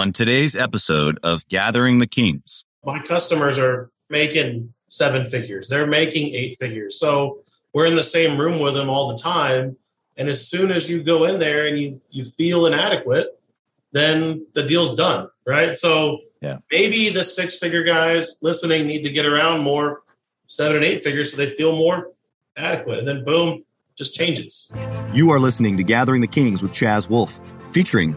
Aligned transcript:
On 0.00 0.14
today's 0.14 0.56
episode 0.56 1.18
of 1.22 1.46
Gathering 1.48 1.98
the 1.98 2.06
Kings, 2.06 2.64
my 2.86 3.02
customers 3.02 3.58
are 3.58 3.90
making 4.08 4.72
seven 4.88 5.26
figures. 5.26 5.68
They're 5.68 5.86
making 5.86 6.34
eight 6.34 6.56
figures. 6.58 6.98
So 6.98 7.40
we're 7.74 7.84
in 7.84 7.96
the 7.96 8.02
same 8.02 8.40
room 8.40 8.62
with 8.62 8.72
them 8.72 8.88
all 8.88 9.08
the 9.14 9.18
time. 9.18 9.76
And 10.16 10.30
as 10.30 10.48
soon 10.48 10.72
as 10.72 10.90
you 10.90 11.02
go 11.02 11.24
in 11.24 11.38
there 11.38 11.66
and 11.66 11.78
you, 11.78 12.00
you 12.08 12.24
feel 12.24 12.64
inadequate, 12.64 13.26
then 13.92 14.46
the 14.54 14.62
deal's 14.62 14.96
done, 14.96 15.28
right? 15.46 15.76
So 15.76 16.20
yeah. 16.40 16.60
maybe 16.72 17.10
the 17.10 17.22
six 17.22 17.58
figure 17.58 17.84
guys 17.84 18.38
listening 18.40 18.86
need 18.86 19.02
to 19.02 19.10
get 19.10 19.26
around 19.26 19.60
more 19.60 20.00
seven 20.46 20.76
and 20.76 20.84
eight 20.86 21.02
figures 21.02 21.30
so 21.30 21.36
they 21.36 21.50
feel 21.50 21.76
more 21.76 22.08
adequate. 22.56 23.00
And 23.00 23.06
then 23.06 23.22
boom, 23.22 23.64
just 23.96 24.14
changes. 24.14 24.72
You 25.12 25.28
are 25.30 25.38
listening 25.38 25.76
to 25.76 25.82
Gathering 25.82 26.22
the 26.22 26.26
Kings 26.26 26.62
with 26.62 26.72
Chaz 26.72 27.10
Wolfe, 27.10 27.38
featuring 27.72 28.16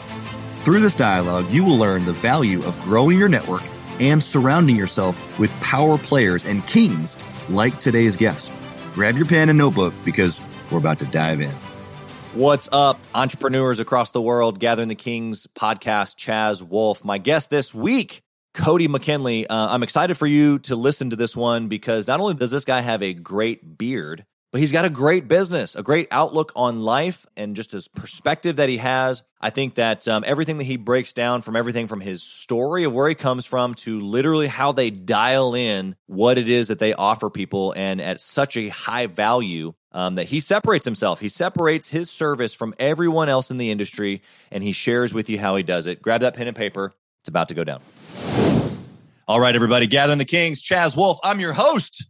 Through 0.61 0.81
this 0.81 0.93
dialogue, 0.93 1.51
you 1.51 1.63
will 1.63 1.79
learn 1.79 2.05
the 2.05 2.13
value 2.13 2.63
of 2.65 2.79
growing 2.81 3.17
your 3.17 3.27
network 3.27 3.63
and 3.99 4.21
surrounding 4.21 4.75
yourself 4.75 5.39
with 5.39 5.49
power 5.59 5.97
players 5.97 6.45
and 6.45 6.65
kings 6.67 7.17
like 7.49 7.79
today's 7.79 8.15
guest. 8.15 8.51
Grab 8.93 9.15
your 9.15 9.25
pen 9.25 9.49
and 9.49 9.57
notebook 9.57 9.91
because 10.05 10.39
we're 10.69 10.77
about 10.77 10.99
to 10.99 11.05
dive 11.05 11.41
in. 11.41 11.49
What's 12.35 12.69
up, 12.71 12.99
entrepreneurs 13.15 13.79
across 13.79 14.11
the 14.11 14.21
world? 14.21 14.59
Gathering 14.59 14.87
the 14.87 14.93
Kings 14.93 15.47
podcast, 15.47 16.15
Chaz 16.17 16.61
Wolfe. 16.61 17.03
My 17.03 17.17
guest 17.17 17.49
this 17.49 17.73
week, 17.73 18.21
Cody 18.53 18.87
McKinley. 18.87 19.47
Uh, 19.47 19.67
I'm 19.67 19.81
excited 19.81 20.15
for 20.15 20.27
you 20.27 20.59
to 20.59 20.75
listen 20.75 21.09
to 21.09 21.15
this 21.15 21.35
one 21.35 21.69
because 21.69 22.07
not 22.07 22.19
only 22.19 22.35
does 22.35 22.51
this 22.51 22.65
guy 22.65 22.81
have 22.81 23.01
a 23.01 23.15
great 23.15 23.79
beard, 23.79 24.27
but 24.51 24.59
he's 24.59 24.71
got 24.71 24.83
a 24.83 24.89
great 24.89 25.27
business, 25.27 25.75
a 25.75 25.83
great 25.83 26.09
outlook 26.11 26.51
on 26.55 26.81
life, 26.81 27.25
and 27.37 27.55
just 27.55 27.71
his 27.71 27.87
perspective 27.87 28.57
that 28.57 28.67
he 28.67 28.77
has. 28.77 29.23
I 29.39 29.49
think 29.49 29.75
that 29.75 30.07
um, 30.07 30.23
everything 30.27 30.57
that 30.57 30.65
he 30.65 30.75
breaks 30.75 31.13
down 31.13 31.41
from 31.41 31.55
everything 31.55 31.87
from 31.87 32.01
his 32.01 32.21
story 32.21 32.83
of 32.83 32.93
where 32.93 33.07
he 33.07 33.15
comes 33.15 33.45
from 33.45 33.73
to 33.75 34.01
literally 34.01 34.47
how 34.47 34.73
they 34.73 34.89
dial 34.89 35.55
in 35.55 35.95
what 36.05 36.37
it 36.37 36.49
is 36.49 36.67
that 36.67 36.79
they 36.79 36.93
offer 36.93 37.29
people 37.29 37.73
and 37.75 38.01
at 38.01 38.19
such 38.19 38.57
a 38.57 38.67
high 38.67 39.07
value 39.07 39.73
um, 39.93 40.15
that 40.15 40.27
he 40.27 40.39
separates 40.41 40.85
himself. 40.85 41.19
He 41.19 41.29
separates 41.29 41.87
his 41.87 42.09
service 42.09 42.53
from 42.53 42.73
everyone 42.77 43.29
else 43.29 43.51
in 43.51 43.57
the 43.57 43.71
industry 43.71 44.21
and 44.51 44.63
he 44.63 44.73
shares 44.73 45.13
with 45.13 45.29
you 45.29 45.39
how 45.39 45.55
he 45.55 45.63
does 45.63 45.87
it. 45.87 46.01
Grab 46.01 46.21
that 46.21 46.35
pen 46.35 46.47
and 46.47 46.55
paper. 46.55 46.93
It's 47.21 47.29
about 47.29 47.47
to 47.49 47.53
go 47.53 47.63
down. 47.63 47.81
All 49.27 49.39
right, 49.39 49.55
everybody, 49.55 49.87
gathering 49.87 50.17
the 50.17 50.25
kings. 50.25 50.61
Chaz 50.61 50.97
Wolfe, 50.97 51.19
I'm 51.23 51.39
your 51.39 51.53
host. 51.53 52.05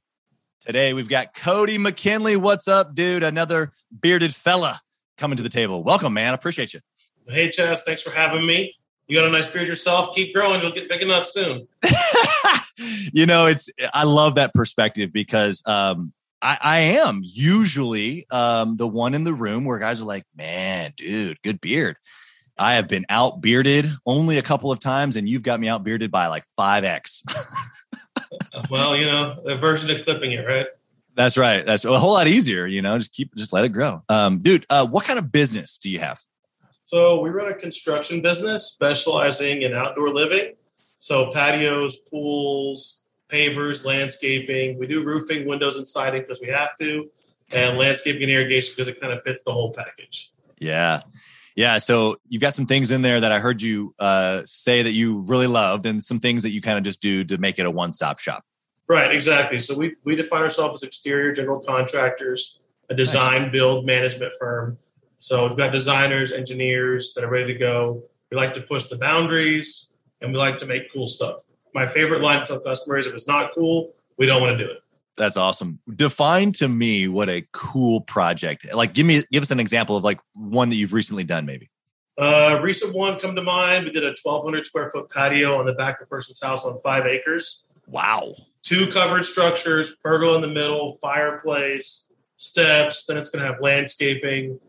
Today 0.62 0.94
we've 0.94 1.10
got 1.10 1.34
Cody 1.34 1.80
McKinley. 1.80 2.36
What's 2.36 2.68
up, 2.68 2.94
dude? 2.94 3.24
Another 3.24 3.72
bearded 4.00 4.34
fella 4.34 4.80
coming 5.18 5.36
to 5.38 5.42
the 5.42 5.50
table. 5.50 5.84
Welcome, 5.84 6.14
man. 6.14 6.36
Appreciate 6.36 6.76
you. 6.76 6.82
Hey, 7.28 7.50
Chaz. 7.50 7.80
Thanks 7.80 8.04
for 8.04 8.14
having 8.14 8.46
me. 8.46 8.76
You 9.08 9.18
got 9.18 9.28
a 9.28 9.32
nice 9.32 9.52
beard 9.52 9.68
yourself. 9.68 10.14
Keep 10.14 10.36
growing. 10.36 10.62
You'll 10.62 10.72
get 10.72 10.88
big 10.88 11.02
enough 11.02 11.26
soon. 11.26 11.68
you 13.12 13.26
know, 13.26 13.48
it's 13.48 13.72
I 13.92 14.04
love 14.04 14.36
that 14.36 14.54
perspective 14.54 15.12
because 15.12 15.64
um, 15.66 16.14
I, 16.44 16.60
I, 16.62 16.78
am 16.78 17.22
usually 17.24 18.28
um, 18.30 18.78
the 18.78 18.88
one 18.88 19.16
in 19.16 19.24
the 19.24 19.34
room 19.34 19.66
where 19.66 19.80
guys 19.80 20.00
are 20.00 20.06
like, 20.06 20.26
"Man, 20.36 20.94
dude, 20.96 21.42
good 21.42 21.60
beard." 21.60 21.98
I 22.56 22.74
have 22.76 22.88
been 22.88 23.08
out 23.10 23.42
bearded 23.42 23.92
only 24.06 24.38
a 24.38 24.44
couple 24.44 24.72
of 24.72 24.78
times, 24.78 25.16
and 25.16 25.28
you've 25.28 25.42
got 25.42 25.60
me 25.60 25.70
out 25.70 25.84
bearded 25.84 26.12
by 26.12 26.28
like 26.28 26.44
five 26.56 26.84
x. 26.84 27.24
well, 28.70 28.96
you 28.96 29.06
know, 29.06 29.42
the 29.44 29.58
version 29.58 29.90
of 29.92 30.04
clipping 30.06 30.32
it, 30.32 30.46
right? 30.46 30.68
That's 31.16 31.38
right. 31.38 31.66
That's 31.66 31.84
a 31.84 32.00
whole 32.00 32.14
lot 32.14 32.28
easier. 32.28 32.66
You 32.66 32.82
know, 32.82 32.98
just 32.98 33.12
keep, 33.12 33.36
just 33.36 33.54
let 33.54 33.64
it 33.64 33.70
grow. 33.70 34.04
Um, 34.10 34.40
dude, 34.40 34.66
uh, 34.70 34.88
what 34.88 35.06
kind 35.06 35.20
of 35.20 35.32
business 35.32 35.78
do 35.78 35.90
you 35.90 36.00
have? 36.00 36.22
So 36.86 37.22
we 37.22 37.30
run 37.30 37.52
a 37.52 37.56
construction 37.56 38.22
business 38.22 38.72
specializing 38.72 39.62
in 39.62 39.74
outdoor 39.74 40.10
living. 40.10 40.56
So 41.00 41.32
patios, 41.32 41.98
pools, 42.10 43.04
pavers, 43.30 43.86
landscaping. 43.86 44.78
We 44.78 44.88
do 44.88 45.04
roofing, 45.04 45.48
windows, 45.48 45.78
and 45.78 45.88
siding 45.88 46.22
because 46.22 46.42
we 46.42 46.50
have 46.50 46.76
to, 46.80 47.10
and 47.52 47.78
landscaping 47.78 48.24
and 48.24 48.32
irrigation 48.32 48.74
because 48.76 48.88
it 48.88 49.00
kind 49.00 49.14
of 49.14 49.24
fits 49.24 49.44
the 49.44 49.52
whole 49.52 49.72
package. 49.72 50.32
Yeah. 50.60 51.02
Yeah, 51.56 51.80
so 51.80 52.18
you've 52.28 52.42
got 52.42 52.56
some 52.56 52.66
things 52.66 52.92
in 52.92 53.02
there 53.02 53.20
that 53.20 53.32
I 53.32 53.40
heard 53.40 53.62
you 53.62 53.94
uh, 54.00 54.44
say 54.46 54.84
that 54.84 54.92
you 54.92 55.20
really 55.20 55.48
loved, 55.48 55.86
and 55.86 56.04
some 56.04 56.20
things 56.20 56.44
that 56.44 56.52
you 56.52 56.62
kind 56.62 56.78
of 56.78 56.84
just 56.84 57.02
do 57.02 57.24
to 57.26 57.38
make 57.38 57.60
it 57.60 57.66
a 57.66 57.72
one-stop 57.72 58.20
shop. 58.20 58.44
Right, 58.88 59.12
exactly. 59.14 59.60
So 59.60 59.78
we 59.78 59.96
we 60.04 60.16
define 60.16 60.42
ourselves 60.42 60.84
as 60.84 60.88
exterior 60.88 61.32
general 61.34 61.60
contractors, 61.60 62.60
a 62.90 62.94
design 62.94 63.44
nice. 63.44 63.52
build 63.52 63.86
management 63.86 64.34
firm. 64.40 64.78
So 65.20 65.48
we've 65.48 65.58
got 65.58 65.72
designers, 65.72 66.32
engineers 66.32 67.14
that 67.14 67.24
are 67.24 67.30
ready 67.30 67.54
to 67.54 67.60
go. 67.60 68.04
We 68.30 68.38
like 68.38 68.54
to 68.56 68.62
push 68.62 68.88
the 68.88 68.98
boundaries, 68.98 69.92
and 70.20 70.32
we 70.32 70.38
like 70.38 70.58
to 70.58 70.66
make 70.66 70.92
cool 70.92 71.08
stuff. 71.08 71.44
My 71.74 71.88
favorite 71.88 72.22
line 72.22 72.42
to 72.42 72.46
tell 72.46 72.60
customers: 72.60 73.08
if 73.08 73.14
it's 73.14 73.28
not 73.28 73.52
cool, 73.54 73.94
we 74.18 74.26
don't 74.26 74.42
want 74.42 74.58
to 74.58 74.66
do 74.66 74.70
it. 74.72 74.81
That's 75.18 75.38
awesome. 75.38 75.80
Define 75.94 76.52
to 76.54 76.68
me 76.68 77.08
what 77.08 77.30
a 77.30 77.46
cool 77.52 78.02
project. 78.02 78.74
Like, 78.74 78.94
give 78.94 79.06
me 79.06 79.24
give 79.32 79.44
us 79.44 79.52
an 79.52 79.60
example 79.60 79.98
of 79.98 80.04
like 80.04 80.20
one 80.34 80.70
that 80.70 80.76
you've 80.76 80.94
recently 80.94 81.24
done, 81.24 81.46
maybe. 81.46 81.70
Uh, 82.18 82.60
recent 82.62 82.96
one 82.96 83.18
come 83.20 83.36
to 83.36 83.42
mind. 83.42 83.86
We 83.86 83.92
did 83.92 84.04
a 84.04 84.14
1,200 84.22 84.66
square 84.66 84.90
foot 84.92 85.10
patio 85.10 85.58
on 85.58 85.66
the 85.66 85.74
back 85.74 86.00
of 86.00 86.06
a 86.06 86.10
person's 86.10 86.42
house 86.42 86.66
on 86.66 86.80
five 86.82 87.06
acres. 87.06 87.64
Wow. 87.88 88.36
Two 88.64 88.92
covered 88.92 89.26
structures, 89.26 89.96
pergola 90.04 90.36
in 90.36 90.42
the 90.42 90.48
middle, 90.48 90.98
fireplace, 91.02 92.12
steps. 92.36 93.06
Then 93.06 93.18
it's 93.18 93.30
going 93.30 93.44
to 93.44 93.52
have 93.52 93.62
landscaping. 93.62 94.60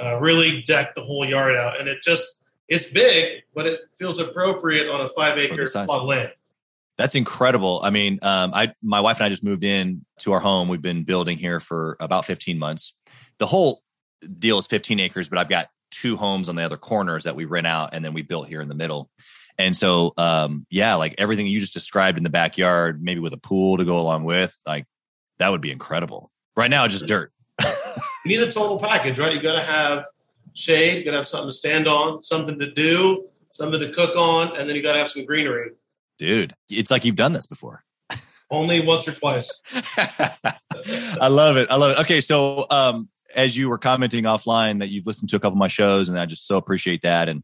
Uh, 0.00 0.20
really 0.20 0.62
deck 0.62 0.94
the 0.94 1.04
whole 1.04 1.26
yard 1.28 1.56
out, 1.56 1.78
and 1.78 1.88
it 1.88 2.00
just 2.02 2.42
it's 2.68 2.92
big, 2.92 3.42
but 3.54 3.66
it 3.66 3.80
feels 3.98 4.20
appropriate 4.20 4.88
on 4.88 5.00
a 5.00 5.08
five 5.08 5.36
acre 5.36 5.66
plot 5.68 5.90
of 5.90 6.06
land. 6.06 6.32
That's 7.00 7.14
incredible. 7.14 7.80
I 7.82 7.88
mean, 7.88 8.18
um, 8.20 8.52
I 8.52 8.74
my 8.82 9.00
wife 9.00 9.20
and 9.20 9.24
I 9.24 9.30
just 9.30 9.42
moved 9.42 9.64
in 9.64 10.04
to 10.18 10.32
our 10.32 10.38
home. 10.38 10.68
We've 10.68 10.82
been 10.82 11.04
building 11.04 11.38
here 11.38 11.58
for 11.58 11.96
about 11.98 12.26
15 12.26 12.58
months. 12.58 12.94
The 13.38 13.46
whole 13.46 13.80
deal 14.38 14.58
is 14.58 14.66
15 14.66 15.00
acres, 15.00 15.26
but 15.30 15.38
I've 15.38 15.48
got 15.48 15.68
two 15.90 16.18
homes 16.18 16.50
on 16.50 16.56
the 16.56 16.62
other 16.62 16.76
corners 16.76 17.24
that 17.24 17.34
we 17.34 17.46
rent 17.46 17.66
out, 17.66 17.94
and 17.94 18.04
then 18.04 18.12
we 18.12 18.20
built 18.20 18.48
here 18.48 18.60
in 18.60 18.68
the 18.68 18.74
middle. 18.74 19.08
And 19.56 19.74
so, 19.74 20.12
um, 20.18 20.66
yeah, 20.68 20.96
like 20.96 21.14
everything 21.16 21.46
you 21.46 21.58
just 21.58 21.72
described 21.72 22.18
in 22.18 22.24
the 22.24 22.28
backyard, 22.28 23.02
maybe 23.02 23.20
with 23.20 23.32
a 23.32 23.38
pool 23.38 23.78
to 23.78 23.86
go 23.86 23.98
along 23.98 24.24
with, 24.24 24.54
like 24.66 24.84
that 25.38 25.50
would 25.50 25.62
be 25.62 25.70
incredible. 25.70 26.30
Right 26.54 26.68
now, 26.68 26.86
just 26.86 27.06
dirt. 27.06 27.32
you 27.62 27.68
need 28.26 28.46
a 28.46 28.52
total 28.52 28.78
package, 28.78 29.18
right? 29.18 29.34
You 29.34 29.40
got 29.40 29.54
to 29.54 29.62
have 29.62 30.04
shade, 30.52 30.98
you 30.98 31.04
got 31.06 31.12
to 31.12 31.16
have 31.16 31.26
something 31.26 31.48
to 31.48 31.56
stand 31.56 31.88
on, 31.88 32.20
something 32.20 32.58
to 32.58 32.70
do, 32.70 33.24
something 33.52 33.80
to 33.80 33.90
cook 33.90 34.16
on, 34.16 34.54
and 34.58 34.68
then 34.68 34.76
you 34.76 34.82
got 34.82 34.92
to 34.92 34.98
have 34.98 35.08
some 35.08 35.24
greenery 35.24 35.70
dude, 36.20 36.54
it's 36.68 36.90
like 36.90 37.04
you've 37.06 37.16
done 37.16 37.32
this 37.32 37.46
before. 37.46 37.82
Only 38.50 38.84
once 38.84 39.08
or 39.08 39.12
twice. 39.12 39.62
I 41.20 41.28
love 41.28 41.56
it. 41.56 41.70
I 41.70 41.76
love 41.76 41.92
it. 41.92 42.00
Okay, 42.00 42.20
so 42.20 42.66
um, 42.70 43.08
as 43.34 43.56
you 43.56 43.70
were 43.70 43.78
commenting 43.78 44.24
offline 44.24 44.80
that 44.80 44.90
you've 44.90 45.06
listened 45.06 45.30
to 45.30 45.36
a 45.36 45.40
couple 45.40 45.54
of 45.54 45.58
my 45.58 45.68
shows, 45.68 46.08
and 46.08 46.18
I 46.18 46.26
just 46.26 46.46
so 46.46 46.58
appreciate 46.58 47.02
that, 47.02 47.28
and 47.28 47.42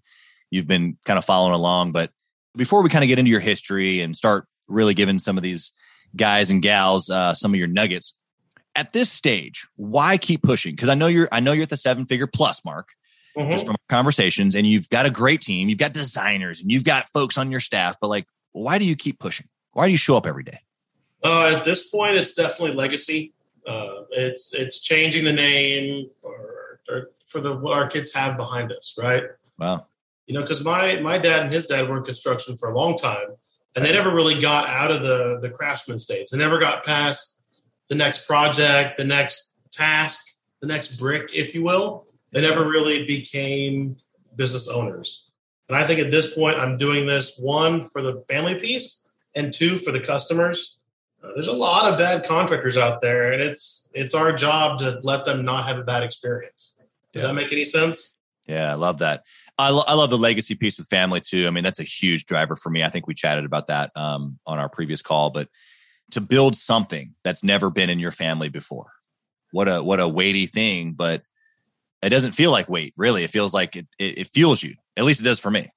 you've 0.50 0.66
been 0.66 0.98
kind 1.06 1.16
of 1.16 1.24
following 1.24 1.54
along. 1.54 1.92
But 1.92 2.10
before 2.54 2.82
we 2.82 2.90
kind 2.90 3.02
of 3.02 3.08
get 3.08 3.18
into 3.18 3.30
your 3.30 3.40
history 3.40 4.02
and 4.02 4.14
start 4.14 4.46
really 4.68 4.94
giving 4.94 5.18
some 5.18 5.38
of 5.38 5.42
these 5.42 5.72
guys 6.14 6.50
and 6.50 6.60
gals 6.60 7.08
uh, 7.08 7.34
some 7.34 7.52
of 7.52 7.58
your 7.58 7.68
nuggets 7.68 8.12
at 8.74 8.92
this 8.92 9.10
stage, 9.10 9.66
why 9.76 10.18
keep 10.18 10.42
pushing? 10.42 10.74
Because 10.74 10.90
I 10.90 10.94
know 10.94 11.06
you're 11.06 11.28
I 11.32 11.40
know 11.40 11.52
you're 11.52 11.62
at 11.62 11.70
the 11.70 11.78
seven 11.78 12.04
figure 12.04 12.26
plus 12.26 12.62
mark. 12.64 12.90
Mm-hmm. 13.38 13.50
Just 13.50 13.66
from 13.66 13.76
conversations, 13.90 14.54
and 14.54 14.66
you've 14.66 14.88
got 14.88 15.04
a 15.04 15.10
great 15.10 15.42
team. 15.42 15.68
You've 15.68 15.78
got 15.78 15.92
designers, 15.92 16.62
and 16.62 16.72
you've 16.72 16.84
got 16.84 17.10
folks 17.10 17.36
on 17.36 17.50
your 17.50 17.60
staff. 17.60 17.98
But 18.00 18.08
like, 18.08 18.26
why 18.56 18.78
do 18.78 18.84
you 18.84 18.96
keep 18.96 19.18
pushing? 19.18 19.48
Why 19.72 19.86
do 19.86 19.90
you 19.90 19.98
show 19.98 20.16
up 20.16 20.26
every 20.26 20.42
day? 20.42 20.60
Uh, 21.22 21.56
at 21.56 21.64
this 21.64 21.88
point, 21.88 22.16
it's 22.16 22.34
definitely 22.34 22.74
legacy. 22.74 23.34
Uh, 23.66 24.04
it's 24.10 24.54
it's 24.54 24.80
changing 24.80 25.24
the 25.24 25.32
name 25.32 26.08
or, 26.22 26.80
or 26.88 27.10
for 27.26 27.40
the 27.40 27.54
what 27.54 27.76
our 27.76 27.88
kids 27.88 28.14
have 28.14 28.36
behind 28.36 28.72
us, 28.72 28.96
right? 28.98 29.24
Wow. 29.58 29.86
You 30.26 30.34
know, 30.34 30.42
because 30.42 30.64
my 30.64 31.00
my 31.00 31.18
dad 31.18 31.44
and 31.44 31.52
his 31.52 31.66
dad 31.66 31.88
were 31.88 31.98
in 31.98 32.04
construction 32.04 32.56
for 32.56 32.70
a 32.70 32.78
long 32.78 32.96
time, 32.96 33.28
and 33.74 33.84
they 33.84 33.92
never 33.92 34.14
really 34.14 34.40
got 34.40 34.68
out 34.68 34.90
of 34.90 35.02
the 35.02 35.38
the 35.42 35.50
craftsman 35.50 35.98
stage. 35.98 36.28
They 36.30 36.38
never 36.38 36.58
got 36.58 36.84
past 36.84 37.40
the 37.88 37.94
next 37.94 38.26
project, 38.26 38.98
the 38.98 39.04
next 39.04 39.54
task, 39.72 40.36
the 40.60 40.66
next 40.66 40.96
brick, 40.96 41.30
if 41.34 41.54
you 41.54 41.62
will. 41.62 42.06
They 42.32 42.40
never 42.40 42.68
really 42.68 43.04
became 43.04 43.96
business 44.34 44.68
owners. 44.68 45.25
And 45.68 45.76
I 45.76 45.86
think 45.86 46.00
at 46.00 46.10
this 46.10 46.34
point, 46.34 46.58
I'm 46.58 46.76
doing 46.76 47.06
this 47.06 47.38
one 47.38 47.84
for 47.84 48.02
the 48.02 48.24
family 48.28 48.54
piece 48.56 49.04
and 49.34 49.52
two 49.52 49.78
for 49.78 49.92
the 49.92 50.00
customers. 50.00 50.78
Uh, 51.22 51.32
there's 51.34 51.48
a 51.48 51.52
lot 51.52 51.92
of 51.92 51.98
bad 51.98 52.26
contractors 52.26 52.78
out 52.78 53.00
there, 53.00 53.32
and 53.32 53.42
it's 53.42 53.90
it's 53.94 54.14
our 54.14 54.32
job 54.32 54.78
to 54.80 55.00
let 55.02 55.24
them 55.24 55.44
not 55.44 55.66
have 55.66 55.78
a 55.78 55.82
bad 55.82 56.02
experience. 56.02 56.76
Does 57.12 57.22
yeah. 57.22 57.28
that 57.28 57.34
make 57.34 57.52
any 57.52 57.64
sense? 57.64 58.16
Yeah, 58.46 58.70
I 58.70 58.74
love 58.74 58.98
that. 58.98 59.24
I, 59.58 59.70
lo- 59.70 59.84
I 59.88 59.94
love 59.94 60.10
the 60.10 60.18
legacy 60.18 60.54
piece 60.54 60.78
with 60.78 60.86
family 60.86 61.20
too. 61.20 61.46
I 61.46 61.50
mean, 61.50 61.64
that's 61.64 61.80
a 61.80 61.84
huge 61.84 62.26
driver 62.26 62.56
for 62.56 62.70
me. 62.70 62.84
I 62.84 62.88
think 62.88 63.06
we 63.06 63.14
chatted 63.14 63.44
about 63.44 63.68
that 63.68 63.90
um, 63.96 64.38
on 64.46 64.58
our 64.58 64.68
previous 64.68 65.02
call, 65.02 65.30
but 65.30 65.48
to 66.12 66.20
build 66.20 66.54
something 66.54 67.14
that's 67.24 67.42
never 67.42 67.70
been 67.70 67.90
in 67.90 67.98
your 67.98 68.12
family 68.12 68.48
before, 68.48 68.92
what 69.50 69.68
a 69.68 69.82
what 69.82 69.98
a 69.98 70.06
weighty 70.06 70.46
thing. 70.46 70.92
But 70.92 71.22
it 72.02 72.10
doesn't 72.10 72.32
feel 72.32 72.50
like 72.50 72.68
weight, 72.68 72.94
really. 72.96 73.24
It 73.24 73.30
feels 73.30 73.52
like 73.52 73.74
it, 73.74 73.86
it, 73.98 74.18
it 74.18 74.26
fuels 74.28 74.62
you. 74.62 74.76
At 74.96 75.04
least 75.04 75.20
it 75.20 75.24
does 75.24 75.38
for 75.38 75.50
me. 75.50 75.70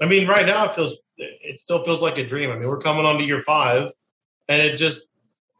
I 0.00 0.06
mean, 0.06 0.26
right 0.26 0.46
now 0.46 0.64
it 0.64 0.74
feels 0.74 1.00
it 1.16 1.58
still 1.58 1.84
feels 1.84 2.02
like 2.02 2.18
a 2.18 2.26
dream. 2.26 2.50
I 2.50 2.56
mean, 2.56 2.68
we're 2.68 2.78
coming 2.78 3.04
on 3.04 3.18
to 3.18 3.24
year 3.24 3.40
five, 3.40 3.90
and 4.48 4.62
it 4.62 4.76
just 4.76 5.12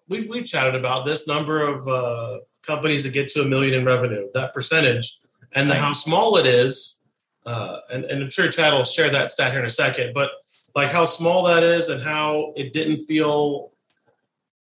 we've 0.09 0.29
we've 0.29 0.47
chatted 0.47 0.75
about 0.75 1.07
this 1.07 1.27
number 1.27 1.63
of 1.63 1.87
uh, 1.89 2.39
companies 2.63 3.05
that 3.05 3.13
get 3.13 3.29
to 3.31 3.43
a 3.43 3.45
million 3.45 3.75
in 3.75 3.85
revenue, 3.85 4.29
that 4.35 4.55
percentage, 4.55 5.19
and 5.53 5.71
the, 5.71 5.75
how 5.75 5.93
small 5.93 6.37
it 6.37 6.47
is. 6.47 6.99
Uh, 7.47 7.81
and, 7.91 8.05
and 8.05 8.23
I'm 8.23 8.31
sure 8.31 8.51
Chad 8.51 8.73
will 8.73 8.85
share 8.85 9.11
that 9.11 9.31
stat 9.31 9.53
here 9.53 9.61
in 9.61 9.67
a 9.67 9.71
second, 9.71 10.13
but 10.15 10.31
like 10.75 10.91
how 10.91 11.05
small 11.05 11.45
that 11.45 11.63
is 11.63 11.89
and 11.89 12.03
how 12.03 12.53
it 12.57 12.73
didn't 12.73 12.99
feel 12.99 13.73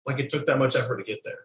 like 0.06 0.20
it 0.20 0.30
took 0.30 0.46
that 0.46 0.58
much 0.58 0.76
effort 0.76 0.98
to 0.98 1.04
get 1.04 1.20
there. 1.24 1.40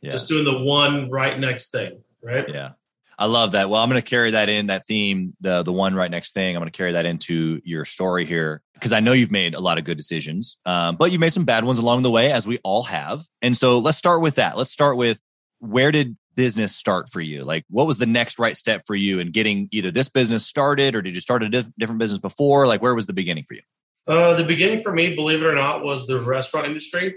Yeah. 0.00 0.12
Just 0.12 0.28
doing 0.28 0.44
the 0.44 0.58
one 0.58 1.10
right 1.10 1.38
next 1.38 1.70
thing, 1.70 2.02
right? 2.22 2.48
Yeah. 2.48 2.72
I 3.18 3.26
love 3.26 3.52
that. 3.52 3.68
Well, 3.68 3.82
I'm 3.82 3.88
going 3.88 4.00
to 4.00 4.08
carry 4.08 4.30
that 4.30 4.48
in 4.48 4.68
that 4.68 4.86
theme, 4.86 5.34
the 5.40 5.62
the 5.64 5.72
one 5.72 5.94
right 5.94 6.10
next 6.10 6.32
thing. 6.32 6.54
I'm 6.54 6.60
going 6.60 6.70
to 6.70 6.76
carry 6.76 6.92
that 6.92 7.04
into 7.04 7.60
your 7.64 7.84
story 7.84 8.24
here 8.24 8.62
because 8.74 8.92
I 8.92 9.00
know 9.00 9.12
you've 9.12 9.32
made 9.32 9.54
a 9.54 9.60
lot 9.60 9.76
of 9.76 9.84
good 9.84 9.96
decisions, 9.96 10.56
um, 10.64 10.94
but 10.94 11.10
you 11.10 11.18
made 11.18 11.32
some 11.32 11.44
bad 11.44 11.64
ones 11.64 11.80
along 11.80 12.02
the 12.02 12.10
way, 12.10 12.30
as 12.30 12.46
we 12.46 12.58
all 12.62 12.84
have. 12.84 13.22
And 13.42 13.56
so 13.56 13.80
let's 13.80 13.98
start 13.98 14.22
with 14.22 14.36
that. 14.36 14.56
Let's 14.56 14.70
start 14.70 14.96
with 14.96 15.20
where 15.58 15.90
did 15.90 16.16
business 16.36 16.76
start 16.76 17.10
for 17.10 17.20
you? 17.20 17.42
Like, 17.42 17.64
what 17.68 17.88
was 17.88 17.98
the 17.98 18.06
next 18.06 18.38
right 18.38 18.56
step 18.56 18.82
for 18.86 18.94
you 18.94 19.18
in 19.18 19.32
getting 19.32 19.68
either 19.72 19.90
this 19.90 20.08
business 20.08 20.46
started, 20.46 20.94
or 20.94 21.02
did 21.02 21.16
you 21.16 21.20
start 21.20 21.42
a 21.42 21.48
diff- 21.48 21.68
different 21.76 21.98
business 21.98 22.20
before? 22.20 22.68
Like, 22.68 22.80
where 22.80 22.94
was 22.94 23.06
the 23.06 23.12
beginning 23.12 23.42
for 23.42 23.54
you? 23.54 23.62
Uh, 24.06 24.36
the 24.36 24.46
beginning 24.46 24.80
for 24.80 24.92
me, 24.92 25.16
believe 25.16 25.42
it 25.42 25.46
or 25.46 25.56
not, 25.56 25.82
was 25.82 26.06
the 26.06 26.20
restaurant 26.20 26.66
industry. 26.66 27.16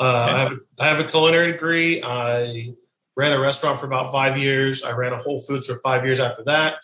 Uh, 0.00 0.04
okay. 0.04 0.32
I, 0.32 0.38
have 0.40 0.52
a, 0.52 0.56
I 0.80 0.88
have 0.88 1.00
a 1.00 1.04
culinary 1.04 1.52
degree. 1.52 2.02
I 2.02 2.74
ran 3.16 3.32
a 3.32 3.40
restaurant 3.40 3.80
for 3.80 3.86
about 3.86 4.12
five 4.12 4.36
years. 4.38 4.82
I 4.82 4.92
ran 4.92 5.12
a 5.12 5.18
Whole 5.18 5.38
Foods 5.38 5.66
for 5.66 5.76
five 5.76 6.04
years 6.04 6.20
after 6.20 6.44
that, 6.44 6.80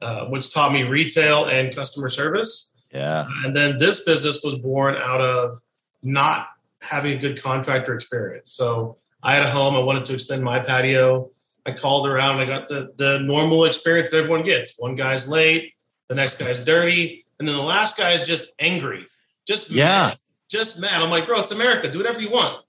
uh, 0.00 0.26
which 0.26 0.52
taught 0.52 0.72
me 0.72 0.82
retail 0.82 1.44
and 1.44 1.74
customer 1.74 2.08
service. 2.08 2.74
Yeah. 2.92 3.26
And 3.44 3.54
then 3.54 3.78
this 3.78 4.04
business 4.04 4.42
was 4.42 4.56
born 4.58 4.96
out 4.96 5.20
of 5.20 5.60
not 6.02 6.48
having 6.80 7.16
a 7.16 7.20
good 7.20 7.42
contractor 7.42 7.94
experience. 7.94 8.52
So 8.52 8.96
I 9.22 9.34
had 9.34 9.44
a 9.44 9.50
home. 9.50 9.74
I 9.74 9.80
wanted 9.80 10.06
to 10.06 10.14
extend 10.14 10.42
my 10.42 10.60
patio. 10.60 11.30
I 11.66 11.72
called 11.72 12.06
around. 12.06 12.38
I 12.38 12.46
got 12.46 12.68
the 12.68 12.92
the 12.96 13.18
normal 13.18 13.64
experience 13.64 14.12
that 14.12 14.18
everyone 14.18 14.44
gets. 14.44 14.76
One 14.78 14.94
guy's 14.94 15.28
late. 15.28 15.74
The 16.08 16.14
next 16.14 16.38
guy's 16.38 16.64
dirty. 16.64 17.26
And 17.38 17.48
then 17.48 17.56
the 17.56 17.62
last 17.62 17.98
guy 17.98 18.12
is 18.12 18.26
just 18.26 18.52
angry. 18.58 19.06
Just 19.46 19.70
yeah. 19.70 19.84
Mad, 19.84 20.18
just 20.48 20.80
mad. 20.80 21.02
I'm 21.02 21.10
like, 21.10 21.26
bro, 21.26 21.40
it's 21.40 21.50
America. 21.50 21.90
Do 21.90 21.98
whatever 21.98 22.20
you 22.20 22.30
want. 22.30 22.64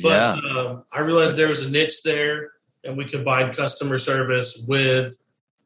But 0.00 0.42
yeah. 0.44 0.50
um, 0.50 0.84
I 0.92 1.00
realized 1.00 1.36
there 1.36 1.48
was 1.48 1.66
a 1.66 1.70
niche 1.70 2.02
there, 2.02 2.52
and 2.84 2.96
we 2.96 3.04
combined 3.04 3.56
customer 3.56 3.98
service 3.98 4.64
with 4.68 5.20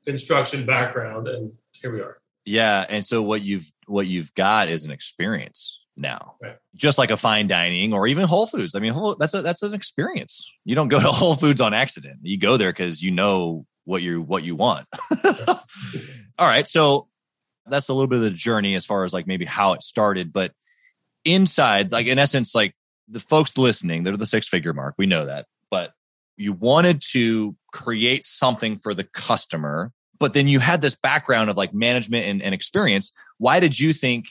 construction 0.06 0.67
background, 0.67 1.29
and 1.29 1.52
here 1.73 1.93
we 1.93 2.00
are. 2.00 2.19
Yeah, 2.44 2.84
and 2.88 3.05
so 3.05 3.23
what 3.23 3.43
you've 3.43 3.70
what 3.87 4.06
you've 4.06 4.34
got 4.34 4.69
is 4.69 4.84
an 4.84 4.90
experience 4.90 5.81
now, 5.96 6.34
right. 6.43 6.56
just 6.75 6.99
like 6.99 7.11
a 7.11 7.17
fine 7.17 7.46
dining 7.46 7.93
or 7.93 8.06
even 8.06 8.26
Whole 8.26 8.46
Foods. 8.46 8.75
I 8.75 8.81
mean, 8.81 8.94
that's 9.19 9.34
a 9.34 9.43
that's 9.43 9.62
an 9.62 9.75
experience. 9.75 10.50
You 10.64 10.75
don't 10.75 10.88
go 10.88 11.00
to 11.00 11.08
Whole 11.12 11.35
Foods 11.35 11.61
on 11.61 11.75
accident. 11.75 12.19
You 12.23 12.38
go 12.38 12.56
there 12.56 12.70
because 12.70 13.02
you 13.02 13.11
know 13.11 13.67
what 13.85 14.02
you 14.02 14.23
what 14.23 14.43
you 14.43 14.56
want. 14.56 14.87
All 16.38 16.49
right, 16.49 16.67
so 16.67 17.08
that's 17.67 17.88
a 17.88 17.94
little 17.94 18.08
bit 18.08 18.17
of 18.17 18.25
the 18.25 18.31
journey 18.31 18.75
as 18.75 18.87
far 18.87 19.05
as 19.05 19.12
like 19.12 19.26
maybe 19.26 19.44
how 19.44 19.75
it 19.75 19.82
started, 19.82 20.32
but 20.32 20.52
inside, 21.25 21.93
like 21.93 22.06
in 22.06 22.19
essence, 22.19 22.55
like 22.55 22.75
the 23.08 23.20
folks 23.20 23.56
listening, 23.58 24.02
they're 24.02 24.16
the 24.16 24.26
six 24.26 24.49
figure 24.49 24.72
mark. 24.72 24.94
We 24.99 25.06
know 25.06 25.26
that. 25.26 25.46
But 25.70 25.93
you 26.37 26.52
wanted 26.52 27.02
to 27.12 27.56
create 27.72 28.25
something 28.25 28.78
for 28.78 28.94
the 28.94 29.04
customer, 29.04 29.93
but 30.19 30.34
then 30.34 30.49
you 30.49 30.60
had 30.60 30.81
this 30.81 30.94
background 30.94 31.50
of 31.50 31.56
like 31.56 31.75
management 31.75 32.26
and, 32.26 32.43
and 32.43 32.54
experience. 32.54 33.12
Why 33.38 33.60
did 33.60 33.78
you 33.78 33.93
think 33.93 34.26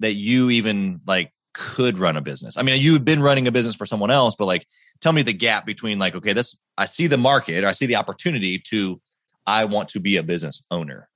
that 0.00 0.14
you 0.14 0.50
even 0.50 1.00
like 1.06 1.32
could 1.54 1.98
run 1.98 2.16
a 2.16 2.20
business? 2.20 2.56
I 2.56 2.62
mean, 2.62 2.80
you 2.80 2.92
had 2.92 3.04
been 3.04 3.22
running 3.22 3.46
a 3.46 3.52
business 3.52 3.74
for 3.74 3.86
someone 3.86 4.10
else, 4.10 4.34
but 4.36 4.46
like 4.46 4.66
tell 5.00 5.12
me 5.12 5.22
the 5.22 5.32
gap 5.32 5.66
between 5.66 5.98
like, 5.98 6.14
okay, 6.14 6.32
this 6.32 6.56
I 6.78 6.86
see 6.86 7.06
the 7.06 7.18
market, 7.18 7.64
I 7.64 7.72
see 7.72 7.86
the 7.86 7.96
opportunity 7.96 8.58
to 8.68 9.00
I 9.46 9.64
want 9.64 9.88
to 9.90 10.00
be 10.00 10.16
a 10.16 10.22
business 10.22 10.62
owner. 10.70 11.08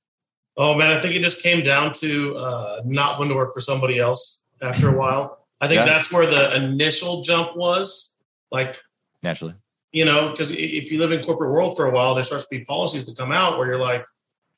Oh 0.56 0.74
man, 0.74 0.90
I 0.90 0.98
think 0.98 1.14
it 1.14 1.22
just 1.22 1.42
came 1.42 1.64
down 1.64 1.92
to 1.94 2.36
uh, 2.36 2.82
not 2.84 3.18
wanting 3.18 3.34
to 3.34 3.36
work 3.36 3.52
for 3.52 3.60
somebody 3.60 3.98
else 3.98 4.44
after 4.62 4.88
a 4.88 4.96
while. 4.96 5.45
I 5.60 5.68
think 5.68 5.80
yeah. 5.80 5.86
that's 5.86 6.12
where 6.12 6.26
the 6.26 6.56
initial 6.56 7.22
jump 7.22 7.56
was. 7.56 8.16
Like 8.50 8.80
naturally, 9.22 9.54
you 9.92 10.04
know, 10.04 10.30
because 10.30 10.52
if 10.52 10.92
you 10.92 10.98
live 10.98 11.12
in 11.12 11.22
corporate 11.22 11.50
world 11.50 11.76
for 11.76 11.86
a 11.86 11.90
while, 11.90 12.14
there 12.14 12.24
starts 12.24 12.46
to 12.46 12.58
be 12.58 12.64
policies 12.64 13.06
to 13.06 13.14
come 13.14 13.32
out 13.32 13.58
where 13.58 13.66
you're 13.66 13.80
like, 13.80 14.04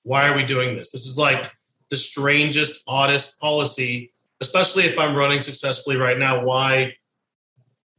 why 0.03 0.29
are 0.29 0.37
we 0.37 0.45
doing 0.45 0.77
this? 0.77 0.91
This 0.91 1.07
is 1.07 1.19
like 1.19 1.51
the 1.91 1.97
strangest, 1.97 2.83
oddest 2.87 3.41
policy, 3.41 4.13
especially 4.41 4.85
if 4.85 4.99
I'm 4.99 5.15
running 5.15 5.43
successfully 5.43 5.97
right 5.97 6.19
now. 6.19 6.45
Why 6.45 6.95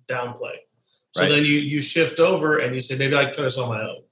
downplay? 0.07 0.55
So 1.11 1.23
right. 1.23 1.29
then 1.29 1.45
you 1.45 1.55
you 1.55 1.81
shift 1.81 2.19
over 2.19 2.59
and 2.59 2.75
you 2.75 2.81
say 2.81 2.97
maybe 2.97 3.15
I 3.15 3.25
can 3.25 3.33
try 3.33 3.43
this 3.45 3.57
on 3.57 3.69
my 3.69 3.81
own, 3.81 4.03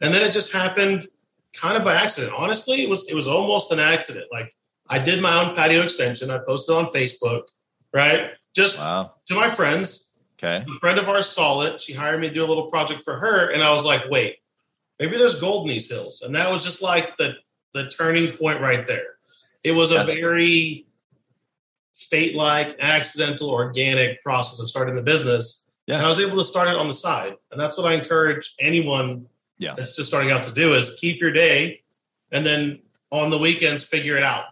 and 0.00 0.12
then 0.12 0.26
it 0.26 0.32
just 0.32 0.52
happened 0.52 1.06
kind 1.54 1.76
of 1.76 1.84
by 1.84 1.94
accident. 1.94 2.34
Honestly, 2.36 2.82
it 2.82 2.90
was 2.90 3.08
it 3.08 3.14
was 3.14 3.28
almost 3.28 3.72
an 3.72 3.80
accident. 3.80 4.26
Like 4.30 4.52
I 4.88 5.02
did 5.02 5.22
my 5.22 5.42
own 5.42 5.54
patio 5.54 5.82
extension. 5.82 6.30
I 6.30 6.38
posted 6.38 6.76
on 6.76 6.86
Facebook 6.86 7.44
right? 7.94 8.32
Just 8.54 8.78
wow. 8.78 9.14
to 9.26 9.34
my 9.34 9.48
friends. 9.48 10.12
Okay. 10.38 10.64
A 10.68 10.78
friend 10.78 10.98
of 10.98 11.08
ours 11.08 11.28
saw 11.28 11.62
it. 11.62 11.80
She 11.80 11.94
hired 11.94 12.20
me 12.20 12.28
to 12.28 12.34
do 12.34 12.44
a 12.44 12.46
little 12.46 12.66
project 12.66 13.00
for 13.00 13.18
her. 13.18 13.50
And 13.50 13.62
I 13.62 13.72
was 13.72 13.84
like, 13.84 14.10
wait, 14.10 14.38
maybe 14.98 15.16
there's 15.16 15.40
gold 15.40 15.62
in 15.62 15.68
these 15.68 15.90
hills. 15.90 16.20
And 16.22 16.34
that 16.34 16.50
was 16.50 16.64
just 16.64 16.82
like 16.82 17.16
the 17.16 17.36
the 17.72 17.88
turning 17.88 18.30
point 18.32 18.60
right 18.60 18.86
there. 18.86 19.16
It 19.64 19.72
was 19.72 19.90
a 19.90 20.04
very 20.04 20.86
fate 21.94 22.34
like, 22.34 22.76
accidental, 22.78 23.50
organic 23.50 24.22
process 24.22 24.60
of 24.60 24.68
starting 24.68 24.94
the 24.94 25.02
business. 25.02 25.66
Yeah. 25.86 25.96
And 25.96 26.06
I 26.06 26.10
was 26.10 26.20
able 26.20 26.36
to 26.36 26.44
start 26.44 26.68
it 26.68 26.76
on 26.76 26.88
the 26.88 26.94
side. 26.94 27.34
And 27.50 27.60
that's 27.60 27.76
what 27.76 27.90
I 27.90 27.94
encourage 27.94 28.54
anyone 28.60 29.26
yeah. 29.58 29.72
that's 29.76 29.96
just 29.96 30.08
starting 30.08 30.30
out 30.30 30.44
to 30.44 30.52
do 30.52 30.74
is 30.74 30.96
keep 31.00 31.20
your 31.20 31.32
day 31.32 31.82
and 32.30 32.44
then 32.44 32.80
on 33.10 33.30
the 33.30 33.38
weekends 33.38 33.84
figure 33.84 34.16
it 34.16 34.24
out. 34.24 34.44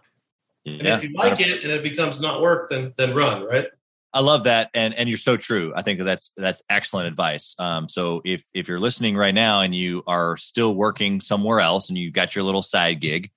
And 0.65 0.81
yeah. 0.81 0.95
if 0.95 1.03
you 1.03 1.11
like 1.13 1.39
it 1.39 1.63
and 1.63 1.71
it 1.71 1.83
becomes 1.83 2.21
not 2.21 2.41
work, 2.41 2.69
then 2.69 2.93
then 2.97 3.13
run, 3.13 3.45
right? 3.45 3.67
I 4.13 4.19
love 4.19 4.43
that, 4.43 4.69
and 4.73 4.93
and 4.93 5.09
you're 5.09 5.17
so 5.17 5.37
true. 5.37 5.73
I 5.75 5.81
think 5.81 5.97
that 5.97 6.05
that's 6.05 6.31
that's 6.37 6.61
excellent 6.69 7.07
advice. 7.07 7.55
Um, 7.57 7.89
so 7.89 8.21
if 8.23 8.43
if 8.53 8.67
you're 8.67 8.79
listening 8.79 9.17
right 9.17 9.33
now 9.33 9.61
and 9.61 9.73
you 9.73 10.03
are 10.05 10.37
still 10.37 10.73
working 10.75 11.19
somewhere 11.19 11.59
else 11.59 11.89
and 11.89 11.97
you've 11.97 12.13
got 12.13 12.35
your 12.35 12.43
little 12.43 12.61
side 12.61 13.01
gig, 13.01 13.31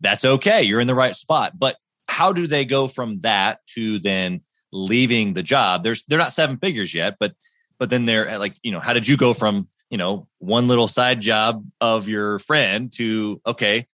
that's 0.00 0.24
okay. 0.24 0.62
You're 0.62 0.80
in 0.80 0.86
the 0.86 0.94
right 0.94 1.14
spot. 1.14 1.58
But 1.58 1.76
how 2.08 2.32
do 2.32 2.46
they 2.46 2.64
go 2.64 2.88
from 2.88 3.20
that 3.20 3.60
to 3.74 3.98
then 3.98 4.40
leaving 4.72 5.34
the 5.34 5.42
job? 5.42 5.84
There's 5.84 6.02
they're 6.08 6.18
not 6.18 6.32
seven 6.32 6.56
figures 6.56 6.94
yet, 6.94 7.16
but 7.20 7.34
but 7.78 7.90
then 7.90 8.06
they're 8.06 8.38
like 8.38 8.56
you 8.62 8.72
know 8.72 8.80
how 8.80 8.94
did 8.94 9.06
you 9.06 9.16
go 9.16 9.34
from 9.34 9.68
you 9.90 9.98
know 9.98 10.26
one 10.38 10.68
little 10.68 10.88
side 10.88 11.20
job 11.20 11.64
of 11.80 12.08
your 12.08 12.38
friend 12.40 12.90
to 12.94 13.40
okay 13.46 13.86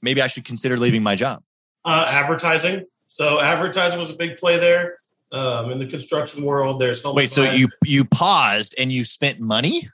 maybe 0.00 0.20
I 0.20 0.26
should 0.26 0.44
consider 0.44 0.76
leaving 0.76 1.02
my 1.02 1.14
job. 1.14 1.42
Uh, 1.84 2.06
advertising. 2.08 2.86
So 3.06 3.40
advertising 3.40 3.98
was 3.98 4.10
a 4.10 4.16
big 4.16 4.36
play 4.36 4.58
there. 4.58 4.96
Um, 5.32 5.72
in 5.72 5.78
the 5.78 5.86
construction 5.86 6.44
world, 6.44 6.80
there's 6.80 7.02
wait. 7.04 7.30
So 7.30 7.50
you 7.50 7.68
you 7.84 8.04
paused 8.04 8.74
and 8.78 8.92
you 8.92 9.04
spent 9.04 9.40
money. 9.40 9.88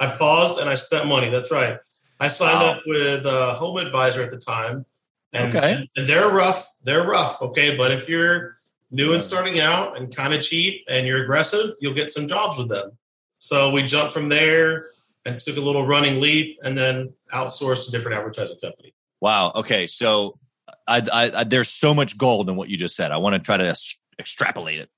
I 0.00 0.14
paused 0.18 0.58
and 0.60 0.68
I 0.68 0.76
spent 0.76 1.06
money. 1.06 1.28
That's 1.28 1.52
right. 1.52 1.78
I 2.18 2.28
signed 2.28 2.60
wow. 2.60 2.72
up 2.72 2.82
with 2.86 3.26
a 3.26 3.54
Home 3.54 3.76
Advisor 3.76 4.22
at 4.22 4.30
the 4.30 4.38
time, 4.38 4.86
and, 5.32 5.54
okay. 5.54 5.88
and 5.96 6.08
they're 6.08 6.30
rough. 6.30 6.66
They're 6.84 7.06
rough. 7.06 7.42
Okay, 7.42 7.76
but 7.76 7.92
if 7.92 8.08
you're 8.08 8.56
new 8.90 9.12
and 9.12 9.22
starting 9.22 9.60
out 9.60 9.98
and 9.98 10.14
kind 10.14 10.32
of 10.32 10.40
cheap 10.40 10.84
and 10.88 11.06
you're 11.06 11.22
aggressive, 11.22 11.70
you'll 11.80 11.94
get 11.94 12.10
some 12.10 12.26
jobs 12.26 12.58
with 12.58 12.68
them. 12.68 12.92
So 13.38 13.70
we 13.70 13.82
jumped 13.82 14.12
from 14.12 14.28
there 14.28 14.86
and 15.26 15.38
took 15.38 15.56
a 15.56 15.60
little 15.60 15.86
running 15.86 16.20
leap, 16.20 16.58
and 16.62 16.76
then 16.76 17.12
outsourced 17.32 17.84
to 17.84 17.90
different 17.90 18.16
advertising 18.18 18.58
company. 18.58 18.94
Wow. 19.20 19.52
Okay. 19.54 19.86
So 19.86 20.38
I, 20.86 21.02
I, 21.12 21.44
there's 21.44 21.68
so 21.68 21.94
much 21.94 22.16
gold 22.16 22.48
in 22.48 22.56
what 22.56 22.68
you 22.68 22.76
just 22.76 22.96
said. 22.96 23.12
I 23.12 23.16
want 23.18 23.34
to 23.34 23.38
try 23.38 23.56
to 23.56 23.76
extrapolate 24.18 24.78
it 24.78 24.88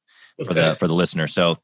for 0.44 0.50
okay. 0.50 0.70
the 0.70 0.74
for 0.76 0.88
the 0.88 0.94
listener. 0.94 1.26
So, 1.26 1.58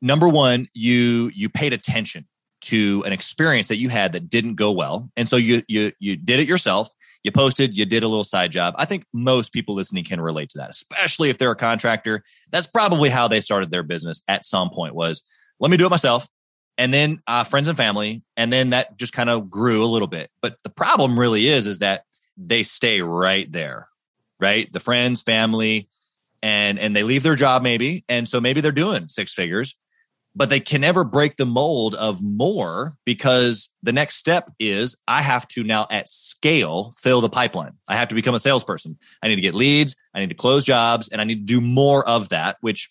number 0.00 0.28
one, 0.28 0.68
you 0.74 1.30
you 1.34 1.48
paid 1.48 1.72
attention 1.72 2.26
to 2.62 3.02
an 3.06 3.12
experience 3.12 3.68
that 3.68 3.78
you 3.78 3.88
had 3.88 4.12
that 4.12 4.28
didn't 4.28 4.54
go 4.54 4.72
well, 4.72 5.10
and 5.16 5.28
so 5.28 5.36
you 5.36 5.62
you 5.68 5.92
you 5.98 6.16
did 6.16 6.40
it 6.40 6.48
yourself. 6.48 6.90
You 7.22 7.32
posted, 7.32 7.76
you 7.76 7.84
did 7.84 8.04
a 8.04 8.08
little 8.08 8.22
side 8.22 8.52
job. 8.52 8.74
I 8.78 8.84
think 8.84 9.04
most 9.12 9.52
people 9.52 9.74
listening 9.74 10.04
can 10.04 10.20
relate 10.20 10.48
to 10.50 10.58
that, 10.58 10.70
especially 10.70 11.28
if 11.28 11.38
they're 11.38 11.50
a 11.50 11.56
contractor. 11.56 12.22
That's 12.52 12.68
probably 12.68 13.08
how 13.08 13.26
they 13.26 13.40
started 13.40 13.72
their 13.72 13.82
business 13.82 14.22
at 14.28 14.46
some 14.46 14.70
point 14.70 14.94
was 14.94 15.24
let 15.58 15.72
me 15.72 15.76
do 15.76 15.86
it 15.86 15.90
myself. 15.90 16.28
And 16.78 16.94
then 16.94 17.18
uh, 17.26 17.42
friends 17.42 17.66
and 17.66 17.76
family. 17.76 18.22
And 18.36 18.52
then 18.52 18.70
that 18.70 18.96
just 18.96 19.12
kind 19.12 19.28
of 19.28 19.50
grew 19.50 19.82
a 19.82 19.86
little 19.86 20.06
bit. 20.06 20.30
But 20.40 20.58
the 20.62 20.70
problem 20.70 21.18
really 21.18 21.48
is, 21.48 21.66
is 21.66 21.80
that 21.80 22.04
they 22.36 22.62
stay 22.62 23.00
right 23.00 23.50
there, 23.50 23.88
right? 24.40 24.72
The 24.72 24.80
friends, 24.80 25.22
family, 25.22 25.88
and 26.42 26.78
and 26.78 26.94
they 26.94 27.02
leave 27.02 27.22
their 27.22 27.34
job 27.34 27.62
maybe. 27.62 28.04
And 28.08 28.28
so 28.28 28.40
maybe 28.40 28.60
they're 28.60 28.72
doing 28.72 29.08
six 29.08 29.32
figures, 29.32 29.74
but 30.34 30.50
they 30.50 30.60
can 30.60 30.82
never 30.82 31.02
break 31.02 31.36
the 31.36 31.46
mold 31.46 31.94
of 31.94 32.22
more 32.22 32.96
because 33.04 33.70
the 33.82 33.92
next 33.92 34.16
step 34.16 34.50
is 34.58 34.94
I 35.08 35.22
have 35.22 35.48
to 35.48 35.64
now 35.64 35.86
at 35.90 36.08
scale 36.08 36.92
fill 36.98 37.20
the 37.20 37.30
pipeline. 37.30 37.72
I 37.88 37.96
have 37.96 38.08
to 38.08 38.14
become 38.14 38.34
a 38.34 38.40
salesperson. 38.40 38.98
I 39.22 39.28
need 39.28 39.36
to 39.36 39.42
get 39.42 39.54
leads, 39.54 39.96
I 40.14 40.20
need 40.20 40.28
to 40.28 40.34
close 40.34 40.62
jobs, 40.62 41.08
and 41.08 41.20
I 41.20 41.24
need 41.24 41.46
to 41.46 41.54
do 41.54 41.60
more 41.60 42.06
of 42.06 42.28
that, 42.28 42.58
which 42.60 42.90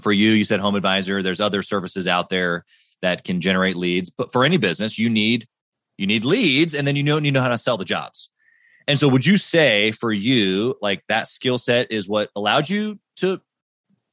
for 0.00 0.12
you, 0.12 0.32
you 0.32 0.44
said 0.44 0.60
home 0.60 0.74
advisor, 0.74 1.22
there's 1.22 1.40
other 1.40 1.62
services 1.62 2.06
out 2.06 2.28
there 2.28 2.64
that 3.02 3.24
can 3.24 3.40
generate 3.40 3.76
leads. 3.76 4.10
But 4.10 4.30
for 4.30 4.44
any 4.44 4.58
business, 4.58 4.98
you 4.98 5.08
need 5.08 5.46
you 5.96 6.06
need 6.06 6.26
leads 6.26 6.74
and 6.74 6.86
then 6.86 6.94
you 6.94 7.02
know 7.02 7.16
you 7.16 7.32
know 7.32 7.40
how 7.40 7.48
to 7.48 7.58
sell 7.58 7.78
the 7.78 7.84
jobs. 7.84 8.28
And 8.88 8.98
so 8.98 9.08
would 9.08 9.26
you 9.26 9.36
say 9.36 9.92
for 9.92 10.12
you, 10.12 10.76
like 10.80 11.02
that 11.08 11.28
skill 11.28 11.58
set 11.58 11.90
is 11.90 12.08
what 12.08 12.30
allowed 12.36 12.70
you 12.70 12.98
to 13.16 13.40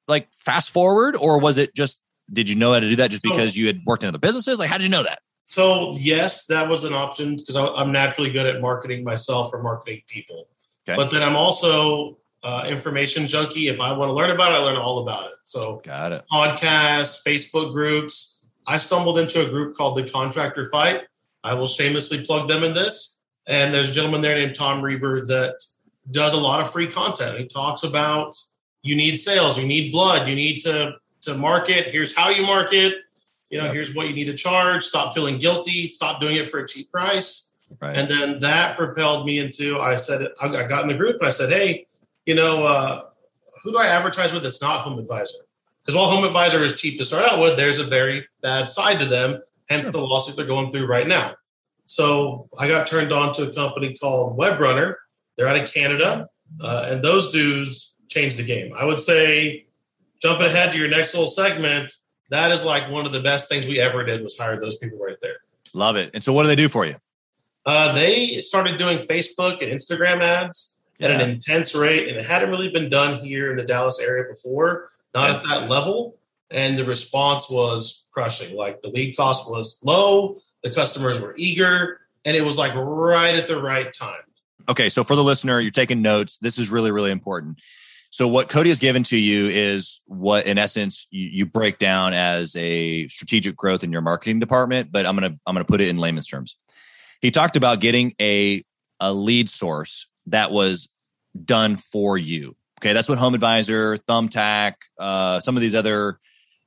like 0.08 0.28
fast 0.34 0.72
forward, 0.72 1.16
or 1.16 1.40
was 1.40 1.58
it 1.58 1.76
just 1.76 2.00
did 2.32 2.50
you 2.50 2.56
know 2.56 2.74
how 2.74 2.80
to 2.80 2.90
do 2.90 2.96
that 2.98 3.12
just 3.12 3.24
because 3.24 3.56
you 3.56 3.68
had 3.68 3.82
worked 3.86 4.04
in 4.04 4.10
other 4.10 4.18
businesses? 4.18 4.60
Like, 4.60 4.70
how 4.70 4.78
did 4.78 4.86
you 4.86 4.90
know 4.90 5.04
that? 5.04 5.20
So 5.46 5.94
yes, 5.98 6.48
that 6.48 6.70
was 6.70 6.84
an 6.84 6.94
option 6.94 7.38
because 7.38 7.56
I'm 7.56 7.92
naturally 7.92 8.32
good 8.32 8.46
at 8.46 8.62
marketing 8.62 9.04
myself 9.04 9.54
or 9.54 9.62
marketing 9.62 10.02
people. 10.08 10.48
Okay. 10.88 10.96
But 10.96 11.12
then 11.12 11.22
I'm 11.22 11.36
also 11.36 12.18
uh, 12.44 12.66
information 12.68 13.28
junkie. 13.28 13.68
If 13.68 13.80
I 13.80 13.92
want 13.94 14.10
to 14.10 14.14
learn 14.14 14.32
about 14.32 14.54
it, 14.54 14.56
I 14.56 14.64
learn 14.64 14.78
all 14.78 15.00
about 15.00 15.28
it. 15.28 15.34
So 15.44 15.82
got 15.84 16.12
it. 16.12 16.24
Podcasts, 16.32 17.22
Facebook 17.26 17.74
groups. 17.74 18.46
I 18.66 18.78
stumbled 18.78 19.20
into 19.20 19.46
a 19.46 19.50
group 19.50 19.76
called 19.76 19.98
the 19.98 20.10
Contractor 20.10 20.66
Fight. 20.72 21.02
I 21.44 21.54
will 21.54 21.68
shamelessly 21.68 22.26
plug 22.26 22.48
them 22.48 22.64
in 22.64 22.74
this. 22.74 23.13
And 23.48 23.74
there's 23.74 23.92
a 23.92 23.94
gentleman 23.94 24.22
there 24.22 24.36
named 24.36 24.56
Tom 24.56 24.82
Reber 24.82 25.26
that 25.26 25.56
does 26.10 26.34
a 26.34 26.38
lot 26.38 26.62
of 26.62 26.72
free 26.72 26.88
content. 26.88 27.38
He 27.38 27.46
talks 27.46 27.84
about 27.84 28.36
you 28.82 28.96
need 28.96 29.18
sales, 29.18 29.58
you 29.58 29.68
need 29.68 29.92
blood, 29.92 30.28
you 30.28 30.36
need 30.36 30.62
to 30.62 30.94
to 31.24 31.36
market. 31.36 31.88
Here's 31.88 32.16
how 32.16 32.30
you 32.30 32.44
market. 32.44 32.96
You 33.50 33.60
know, 33.60 33.66
yep. 33.66 33.74
here's 33.74 33.96
what 33.96 34.08
you 34.08 34.14
need 34.14 34.26
to 34.26 34.36
charge. 34.36 34.84
Stop 34.84 35.14
feeling 35.14 35.40
guilty. 35.40 35.88
Stop 35.88 36.20
doing 36.20 36.38
it 36.38 36.50
for 36.50 36.60
a 36.60 36.68
cheap 36.68 36.92
price. 36.92 37.52
Right. 37.82 37.96
And 37.96 38.10
then 38.10 38.40
that 38.40 38.78
propelled 38.78 39.26
me 39.26 39.40
into. 39.40 39.80
I 39.80 39.96
said, 39.96 40.28
I 40.42 40.68
got 40.68 40.82
in 40.82 40.88
the 40.88 40.96
group 40.96 41.18
and 41.20 41.28
I 41.28 41.30
said, 41.30 41.52
hey, 41.52 41.88
you 42.26 42.36
know, 42.36 42.64
uh, 42.64 43.04
who 43.64 43.72
do 43.72 43.78
I 43.78 43.88
advertise 43.88 44.34
with 44.34 44.44
that's 44.44 44.62
not 44.62 44.82
Home 44.82 45.00
Advisor? 45.00 45.38
Because 45.84 45.96
while 45.96 46.10
Home 46.10 46.26
Advisor 46.26 46.64
is 46.64 46.80
cheap 46.80 46.98
to 47.00 47.06
start 47.06 47.26
out 47.26 47.40
with, 47.40 47.58
there's 47.58 47.80
a 47.80 47.86
very 47.86 48.28
bad 48.42 48.70
side 48.70 49.00
to 49.00 49.06
them. 49.06 49.42
Hence 49.70 49.84
sure. 49.84 49.92
the 49.92 50.00
lawsuit 50.00 50.36
they're 50.36 50.46
going 50.46 50.72
through 50.72 50.88
right 50.88 51.08
now. 51.08 51.36
So 51.86 52.50
I 52.58 52.68
got 52.68 52.88
turned 52.88 53.12
on 53.12 53.34
to 53.36 53.50
a 53.50 53.54
company 53.54 53.96
called 53.96 54.38
WebRunner. 54.38 54.96
They're 55.38 55.48
out 55.48 55.58
of 55.58 55.72
Canada, 55.72 56.30
uh, 56.62 56.88
and 56.90 57.04
those 57.04 57.32
dudes 57.32 57.94
changed 58.10 58.38
the 58.38 58.44
game. 58.44 58.74
I 58.78 58.86
would 58.86 59.00
say, 59.00 59.66
jumping 60.22 60.46
ahead 60.46 60.72
to 60.74 60.78
your 60.78 60.90
next 60.90 61.14
little 61.14 61.28
segment, 61.28 61.92
that 62.30 62.52
is 62.52 62.66
like 62.66 62.90
one 62.90 63.06
of 63.06 63.12
the 63.12 63.22
best 63.22 63.50
things 63.50 63.68
we 63.68 63.80
ever 63.80 64.04
did 64.04 64.24
was 64.24 64.38
hire 64.38 64.60
those 64.60 64.78
people 64.78 65.00
right 65.00 65.18
there. 65.22 65.38
Love 65.74 65.96
it. 65.96 66.12
And 66.14 66.24
so, 66.24 66.34
what 66.34 66.44
do 66.44 66.48
they 66.48 66.56
do 66.56 66.70
for 66.70 66.86
you? 66.86 66.96
Uh, 67.66 67.94
they 67.94 68.42
started 68.42 68.78
doing 68.78 69.00
Facebook 69.00 69.62
and 69.62 69.72
Instagram 69.72 70.22
ads 70.22 70.78
yeah. 71.00 71.10
at 71.10 71.22
an 71.22 71.30
intense 71.30 71.76
rate, 71.76 72.08
and 72.08 72.18
it 72.18 72.26
hadn't 72.26 72.50
really 72.50 72.70
been 72.70 72.90
done 72.90 73.24
here 73.24 73.52
in 73.52 73.58
the 73.58 73.64
Dallas 73.64 74.00
area 74.00 74.26
before, 74.30 74.90
not 75.14 75.30
yeah. 75.30 75.38
at 75.38 75.44
that 75.44 75.70
level. 75.70 76.18
And 76.52 76.78
the 76.78 76.86
response 76.86 77.50
was 77.50 78.06
crushing. 78.12 78.56
Like 78.56 78.82
the 78.82 78.90
lead 78.90 79.18
cost 79.18 79.50
was 79.50 79.80
low, 79.84 80.38
the 80.64 80.72
customers 80.72 81.22
were 81.22 81.34
eager, 81.38 82.00
and 82.26 82.36
it 82.36 82.44
was 82.44 82.58
like 82.58 82.74
right 82.76 83.36
at 83.36 83.48
the 83.48 83.62
right 83.62 83.92
time. 83.94 84.22
Okay, 84.70 84.90
so 84.90 85.04
for 85.04 85.16
the 85.16 85.24
listener, 85.24 85.60
you're 85.60 85.72
taking 85.72 86.02
notes. 86.02 86.38
This 86.38 86.58
is 86.58 86.70
really, 86.70 86.92
really 86.92 87.12
important. 87.12 87.60
So 88.12 88.28
what 88.28 88.48
Cody 88.48 88.70
has 88.70 88.80
given 88.80 89.04
to 89.06 89.18
you 89.18 89.50
is 89.50 90.00
what, 90.06 90.46
in 90.46 90.58
essence, 90.58 91.08
you, 91.10 91.28
you 91.30 91.46
break 91.46 91.80
down 91.80 92.14
as 92.14 92.56
a 92.56 93.08
strategic 93.08 93.56
growth 93.56 93.84
in 93.84 93.92
your 93.92 94.02
marketing 94.02 94.40
department. 94.40 94.92
But 94.92 95.06
I'm 95.06 95.16
gonna 95.16 95.36
I'm 95.46 95.56
gonna 95.56 95.66
put 95.66 95.82
it 95.82 95.90
in 95.90 95.98
layman's 95.98 96.28
terms. 96.28 96.56
He 97.22 97.32
talked 97.32 97.58
about 97.58 97.82
getting 97.82 98.14
a 98.22 98.64
a 99.00 99.12
lead 99.12 99.50
source 99.50 100.08
that 100.28 100.52
was 100.52 100.90
done 101.44 101.76
for 101.76 102.18
you. 102.18 102.56
Okay, 102.80 102.94
that's 102.94 103.10
what 103.10 103.18
Home 103.18 103.34
Advisor, 103.34 103.98
Thumbtack, 103.98 104.74
uh, 105.00 105.40
some 105.40 105.58
of 105.58 105.62
these 105.62 105.74
other 105.74 106.20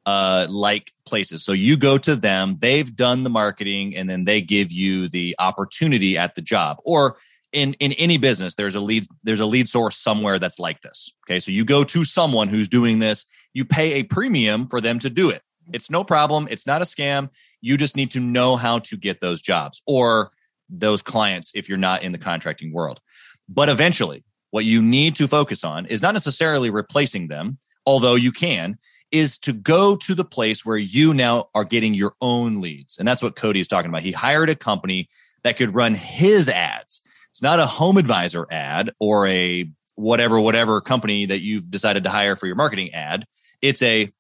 uh, 0.07 0.47
like 0.49 0.93
places. 1.05 1.45
So 1.45 1.53
you 1.53 1.77
go 1.77 1.99
to 1.99 2.15
them, 2.15 2.57
they've 2.61 2.95
done 2.95 3.25
the 3.25 3.31
marketing, 3.31 3.97
and 3.97 4.09
then 4.09 4.25
they 4.25 4.41
give 4.41 4.71
you 4.71 5.09
the 5.09 5.35
opportunity 5.39 6.17
at 6.17 6.37
the 6.37 6.43
job. 6.43 6.79
Or 6.85 7.17
in 7.53 7.75
in 7.75 7.93
any 7.95 8.17
business, 8.17 8.55
there's 8.55 8.77
a 8.77 8.81
lead 8.81 9.07
there's 9.25 9.41
a 9.41 9.47
lead 9.47 9.69
source 9.69 9.97
somewhere 9.97 10.39
that's 10.39 10.59
like 10.59 10.81
this. 10.83 11.13
Okay, 11.27 11.41
so 11.41 11.51
you 11.51 11.65
go 11.65 11.83
to 11.85 12.05
someone 12.05 12.49
who's 12.49 12.69
doing 12.69 13.01
this. 13.01 13.25
You 13.53 13.65
pay 13.65 13.95
a 13.95 14.05
premium 14.05 14.69
for 14.69 14.81
them 14.81 14.99
to 15.01 15.11
do 15.11 15.31
it. 15.31 15.43
It's 15.73 15.91
no 15.91 16.05
problem. 16.05 16.47
It's 16.51 16.67
not 16.67 16.83
a 16.83 16.85
scam. 16.85 17.31
You 17.61 17.77
just 17.77 17.97
need 17.97 18.13
to 18.13 18.21
know 18.21 18.57
how 18.57 18.79
to 18.81 18.97
get 18.97 19.21
those 19.21 19.43
jobs 19.43 19.83
or 19.87 20.31
those 20.69 21.03
clients 21.03 21.51
if 21.55 21.69
you're 21.69 21.79
not 21.79 22.03
in 22.03 22.13
the 22.13 22.19
contracting 22.19 22.73
world. 22.73 23.01
But 23.49 23.69
eventually, 23.69 24.25
what 24.51 24.65
you 24.65 24.81
need 24.83 25.17
to 25.17 25.27
focus 25.27 25.65
on 25.65 25.87
is 25.87 26.03
not 26.03 26.13
necessarily 26.13 26.71
replacing 26.71 27.27
them, 27.27 27.59
although 27.85 28.15
you 28.15 28.31
can 28.31 28.79
is 29.13 29.39
to 29.39 29.53
go 29.53 29.97
to 29.97 30.15
the 30.15 30.25
place 30.25 30.65
where 30.65 30.77
you 30.77 31.15
now 31.15 31.49
are 31.55 31.65
getting 31.65 31.95
your 31.95 32.15
own 32.21 32.61
leads. 32.61 32.99
And 32.99 33.07
that's 33.07 33.23
what 33.23 33.37
Cody 33.37 33.61
is 33.61 33.69
talking 33.69 33.89
about. 33.89 34.03
He 34.03 34.13
hired 34.13 34.51
a 34.51 34.55
company 34.55 35.09
that 35.45 35.57
could 35.57 35.75
run 35.75 35.95
his 35.95 36.49
ads. 36.49 37.01
It's 37.31 37.43
not 37.43 37.61
a 37.61 37.67
home 37.67 37.99
advisor 37.99 38.47
ad 38.51 38.93
or 38.99 39.27
a 39.29 39.71
whatever, 39.95 40.41
whatever 40.41 40.81
company 40.81 41.27
that 41.27 41.41
you've 41.41 41.71
decided 41.71 42.05
to 42.05 42.11
hire 42.11 42.37
for 42.37 42.47
your 42.47 42.57
marketing 42.57 42.93
ad. 42.95 43.27
It's 43.63 43.83
a 43.83 44.13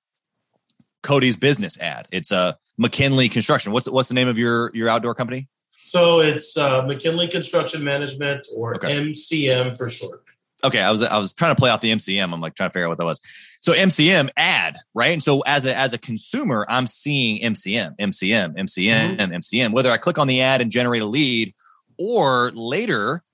Cody's 1.02 1.36
business 1.36 1.78
ad. 1.78 2.08
It's 2.10 2.30
a 2.30 2.56
McKinley 2.78 3.28
Construction. 3.28 3.72
What's 3.72 3.88
what's 3.88 4.08
the 4.08 4.14
name 4.14 4.28
of 4.28 4.38
your 4.38 4.70
your 4.74 4.88
outdoor 4.88 5.14
company? 5.14 5.48
So 5.82 6.20
it's 6.20 6.56
uh, 6.56 6.82
McKinley 6.82 7.28
Construction 7.28 7.84
Management 7.84 8.46
or 8.56 8.74
okay. 8.74 8.96
MCM 8.96 9.76
for 9.76 9.88
short 9.88 10.26
okay, 10.64 10.80
I 10.80 10.90
was 10.90 11.02
I 11.02 11.18
was 11.18 11.32
trying 11.32 11.54
to 11.54 11.58
play 11.58 11.70
off 11.70 11.80
the 11.80 11.92
MCM. 11.92 12.32
I'm 12.32 12.40
like 12.40 12.54
trying 12.54 12.70
to 12.70 12.72
figure 12.72 12.86
out 12.86 12.90
what 12.90 12.98
that 12.98 13.04
was. 13.04 13.20
So 13.66 13.72
MCM 13.72 14.28
ad, 14.36 14.78
right? 14.94 15.12
And 15.12 15.20
so 15.20 15.40
as 15.40 15.66
a 15.66 15.76
as 15.76 15.92
a 15.92 15.98
consumer, 15.98 16.64
I'm 16.68 16.86
seeing 16.86 17.42
MCM, 17.42 17.96
MCM, 17.98 18.56
MCM, 18.56 19.16
mm-hmm. 19.16 19.32
MCM. 19.32 19.72
Whether 19.72 19.90
I 19.90 19.96
click 19.96 20.18
on 20.18 20.28
the 20.28 20.40
ad 20.40 20.60
and 20.60 20.70
generate 20.70 21.02
a 21.02 21.06
lead, 21.06 21.52
or 21.98 22.52
later 22.52 23.24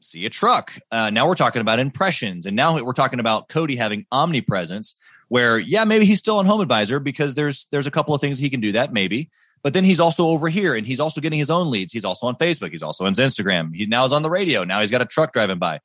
see 0.00 0.26
a 0.26 0.30
truck. 0.30 0.72
Uh, 0.90 1.10
now 1.10 1.28
we're 1.28 1.36
talking 1.36 1.60
about 1.60 1.78
impressions, 1.78 2.44
and 2.44 2.56
now 2.56 2.82
we're 2.82 2.92
talking 2.92 3.20
about 3.20 3.48
Cody 3.48 3.76
having 3.76 4.04
omnipresence. 4.10 4.96
Where 5.28 5.60
yeah, 5.60 5.84
maybe 5.84 6.06
he's 6.06 6.18
still 6.18 6.38
on 6.38 6.46
Home 6.46 6.60
Advisor 6.60 6.98
because 6.98 7.36
there's 7.36 7.68
there's 7.70 7.86
a 7.86 7.92
couple 7.92 8.12
of 8.12 8.20
things 8.20 8.40
he 8.40 8.50
can 8.50 8.60
do 8.60 8.72
that 8.72 8.92
maybe. 8.92 9.30
But 9.62 9.74
then 9.74 9.84
he's 9.84 10.00
also 10.00 10.26
over 10.26 10.48
here 10.48 10.74
and 10.74 10.84
he's 10.84 10.98
also 10.98 11.20
getting 11.20 11.38
his 11.38 11.52
own 11.52 11.70
leads. 11.70 11.92
He's 11.92 12.04
also 12.04 12.26
on 12.26 12.34
Facebook. 12.34 12.72
He's 12.72 12.82
also 12.82 13.06
on 13.06 13.12
Instagram. 13.12 13.72
He 13.76 13.86
now 13.86 14.04
is 14.04 14.12
on 14.12 14.22
the 14.22 14.30
radio. 14.30 14.64
Now 14.64 14.80
he's 14.80 14.90
got 14.90 15.02
a 15.02 15.06
truck 15.06 15.32
driving 15.32 15.60
by. 15.60 15.78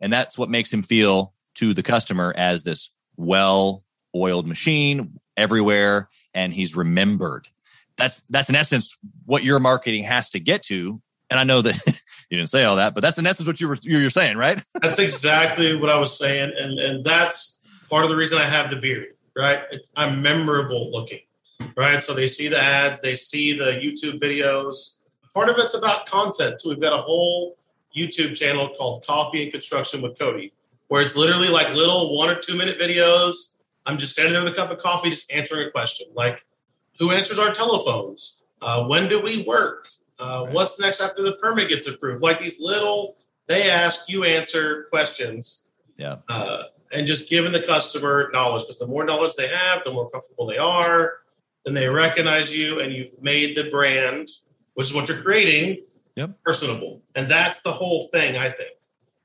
And 0.00 0.12
that's 0.12 0.38
what 0.38 0.50
makes 0.50 0.72
him 0.72 0.82
feel 0.82 1.32
to 1.56 1.74
the 1.74 1.82
customer 1.82 2.32
as 2.36 2.62
this 2.62 2.90
well 3.20 3.84
oiled 4.14 4.46
machine 4.46 5.20
everywhere 5.36 6.08
and 6.34 6.52
he's 6.52 6.74
remembered. 6.76 7.48
That's 7.96 8.22
that's 8.28 8.48
in 8.48 8.56
essence 8.56 8.96
what 9.26 9.44
your 9.44 9.58
marketing 9.58 10.04
has 10.04 10.30
to 10.30 10.40
get 10.40 10.62
to. 10.64 11.00
And 11.28 11.38
I 11.38 11.44
know 11.44 11.62
that 11.62 11.76
you 12.30 12.38
didn't 12.38 12.50
say 12.50 12.64
all 12.64 12.76
that, 12.76 12.94
but 12.94 13.02
that's 13.02 13.18
in 13.18 13.26
essence 13.26 13.46
what 13.46 13.60
you 13.60 13.68
were 13.68 13.78
you're 13.82 14.10
saying, 14.10 14.36
right? 14.36 14.60
that's 14.82 14.98
exactly 14.98 15.76
what 15.76 15.90
I 15.90 15.98
was 15.98 16.16
saying, 16.16 16.52
and 16.58 16.78
and 16.78 17.04
that's 17.04 17.62
part 17.88 18.04
of 18.04 18.10
the 18.10 18.16
reason 18.16 18.38
I 18.38 18.44
have 18.44 18.70
the 18.70 18.76
beard, 18.76 19.14
right? 19.36 19.60
I'm 19.96 20.22
memorable 20.22 20.90
looking, 20.90 21.20
right? 21.76 22.02
So 22.02 22.14
they 22.14 22.26
see 22.26 22.48
the 22.48 22.60
ads, 22.60 23.00
they 23.00 23.16
see 23.16 23.56
the 23.56 23.72
YouTube 23.72 24.18
videos. 24.18 24.98
Part 25.34 25.48
of 25.48 25.56
it's 25.58 25.76
about 25.76 26.06
content. 26.06 26.60
So 26.60 26.70
we've 26.70 26.80
got 26.80 26.92
a 26.92 27.02
whole 27.02 27.56
YouTube 27.96 28.34
channel 28.34 28.70
called 28.76 29.04
Coffee 29.06 29.44
and 29.44 29.52
Construction 29.52 30.02
with 30.02 30.18
Cody, 30.18 30.52
where 30.90 31.02
it's 31.02 31.16
literally 31.16 31.48
like 31.48 31.72
little 31.72 32.16
one 32.18 32.28
or 32.28 32.40
two 32.40 32.56
minute 32.56 32.76
videos. 32.80 33.54
I'm 33.86 33.96
just 33.96 34.12
standing 34.12 34.32
there 34.32 34.42
with 34.42 34.52
a 34.52 34.56
cup 34.56 34.72
of 34.72 34.80
coffee, 34.80 35.10
just 35.10 35.32
answering 35.32 35.68
a 35.68 35.70
question 35.70 36.08
like, 36.14 36.44
who 36.98 37.12
answers 37.12 37.38
our 37.38 37.52
telephones? 37.52 38.42
Uh, 38.60 38.84
when 38.86 39.08
do 39.08 39.22
we 39.22 39.44
work? 39.44 39.86
Uh, 40.18 40.42
right. 40.44 40.52
What's 40.52 40.80
next 40.80 41.00
after 41.00 41.22
the 41.22 41.34
permit 41.34 41.68
gets 41.68 41.86
approved? 41.86 42.22
Like 42.22 42.40
these 42.40 42.60
little, 42.60 43.16
they 43.46 43.70
ask, 43.70 44.08
you 44.08 44.24
answer 44.24 44.88
questions. 44.90 45.64
Yeah. 45.96 46.16
Uh, 46.28 46.64
and 46.92 47.06
just 47.06 47.30
giving 47.30 47.52
the 47.52 47.62
customer 47.62 48.28
knowledge 48.32 48.64
because 48.64 48.80
the 48.80 48.88
more 48.88 49.04
knowledge 49.04 49.36
they 49.36 49.46
have, 49.46 49.84
the 49.84 49.92
more 49.92 50.10
comfortable 50.10 50.46
they 50.46 50.58
are. 50.58 51.12
Then 51.64 51.74
they 51.74 51.86
recognize 51.86 52.54
you 52.54 52.80
and 52.80 52.92
you've 52.92 53.22
made 53.22 53.56
the 53.56 53.70
brand, 53.70 54.28
which 54.74 54.88
is 54.88 54.94
what 54.94 55.08
you're 55.08 55.22
creating 55.22 55.84
yep. 56.16 56.30
personable. 56.44 57.02
And 57.14 57.28
that's 57.28 57.62
the 57.62 57.70
whole 57.70 58.08
thing, 58.10 58.36
I 58.36 58.50
think. 58.50 58.72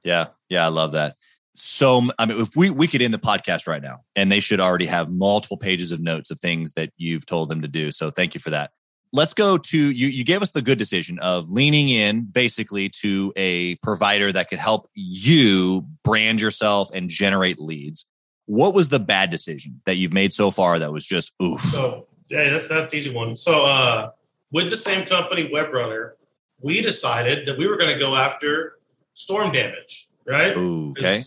Yeah. 0.04 0.28
Yeah. 0.48 0.64
I 0.64 0.68
love 0.68 0.92
that. 0.92 1.16
So, 1.56 2.10
I 2.20 2.26
mean, 2.26 2.42
if 2.42 2.56
we, 2.56 2.70
we 2.70 2.88
could 2.88 3.02
end 3.02 3.14
the 3.14 3.18
podcast 3.18 3.66
right 3.66 3.82
now 3.82 4.02
and 4.16 4.32
they 4.32 4.42
should 4.42 4.60
already 4.60 4.88
have 4.88 5.10
multiple 5.10 5.58
pages 5.58 5.94
of 5.94 6.02
notes 6.02 6.30
of 6.30 6.40
things 6.40 6.74
that 6.74 6.92
you've 6.98 7.26
told 7.26 7.50
them 7.50 7.62
to 7.62 7.68
do. 7.68 7.92
So 7.92 8.12
thank 8.12 8.34
you 8.34 8.42
for 8.42 8.50
that. 8.50 8.72
Let's 9.14 9.34
go 9.34 9.58
to 9.58 9.78
you. 9.78 10.08
You 10.08 10.26
gave 10.26 10.42
us 10.42 10.52
the 10.52 10.62
good 10.62 10.78
decision 10.78 11.20
of 11.20 11.50
leaning 11.50 11.88
in 11.88 12.26
basically 12.26 12.90
to 13.02 13.32
a 13.38 13.76
provider 13.76 14.32
that 14.34 14.50
could 14.50 14.60
help 14.60 14.90
you 14.94 15.86
brand 16.04 16.42
yourself 16.42 16.90
and 16.94 17.10
generate 17.10 17.58
leads. 17.58 18.06
What 18.48 18.74
was 18.74 18.90
the 18.90 19.00
bad 19.00 19.30
decision 19.30 19.82
that 19.86 19.96
you've 19.96 20.14
made 20.14 20.34
so 20.34 20.52
far 20.52 20.78
that 20.80 20.92
was 20.92 21.06
just 21.06 21.32
oof? 21.42 21.62
So, 21.62 22.08
yeah, 22.28 22.50
that's, 22.50 22.68
that's 22.68 22.94
easy 22.94 23.14
one. 23.14 23.38
So, 23.38 23.64
uh, 23.64 24.12
with 24.52 24.70
the 24.70 24.78
same 24.78 25.06
company, 25.06 25.50
WebRunner, 25.54 26.12
we 26.60 26.82
decided 26.82 27.48
that 27.48 27.58
we 27.58 27.68
were 27.68 27.78
going 27.78 27.94
to 27.94 28.00
go 28.00 28.16
after 28.16 28.74
storm 29.14 29.52
damage, 29.52 30.08
right? 30.26 30.56
Ooh, 30.58 30.92
okay. 30.92 31.22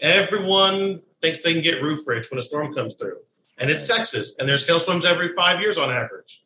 Everyone 0.00 1.02
thinks 1.20 1.42
they 1.42 1.52
can 1.52 1.62
get 1.62 1.82
roof 1.82 2.06
rich 2.06 2.30
when 2.30 2.38
a 2.38 2.42
storm 2.42 2.72
comes 2.72 2.94
through. 2.94 3.18
And 3.58 3.70
it's 3.70 3.86
Texas, 3.86 4.36
and 4.38 4.48
there's 4.48 4.66
hailstorms 4.66 5.04
every 5.04 5.34
five 5.34 5.60
years 5.60 5.76
on 5.76 5.92
average. 5.92 6.42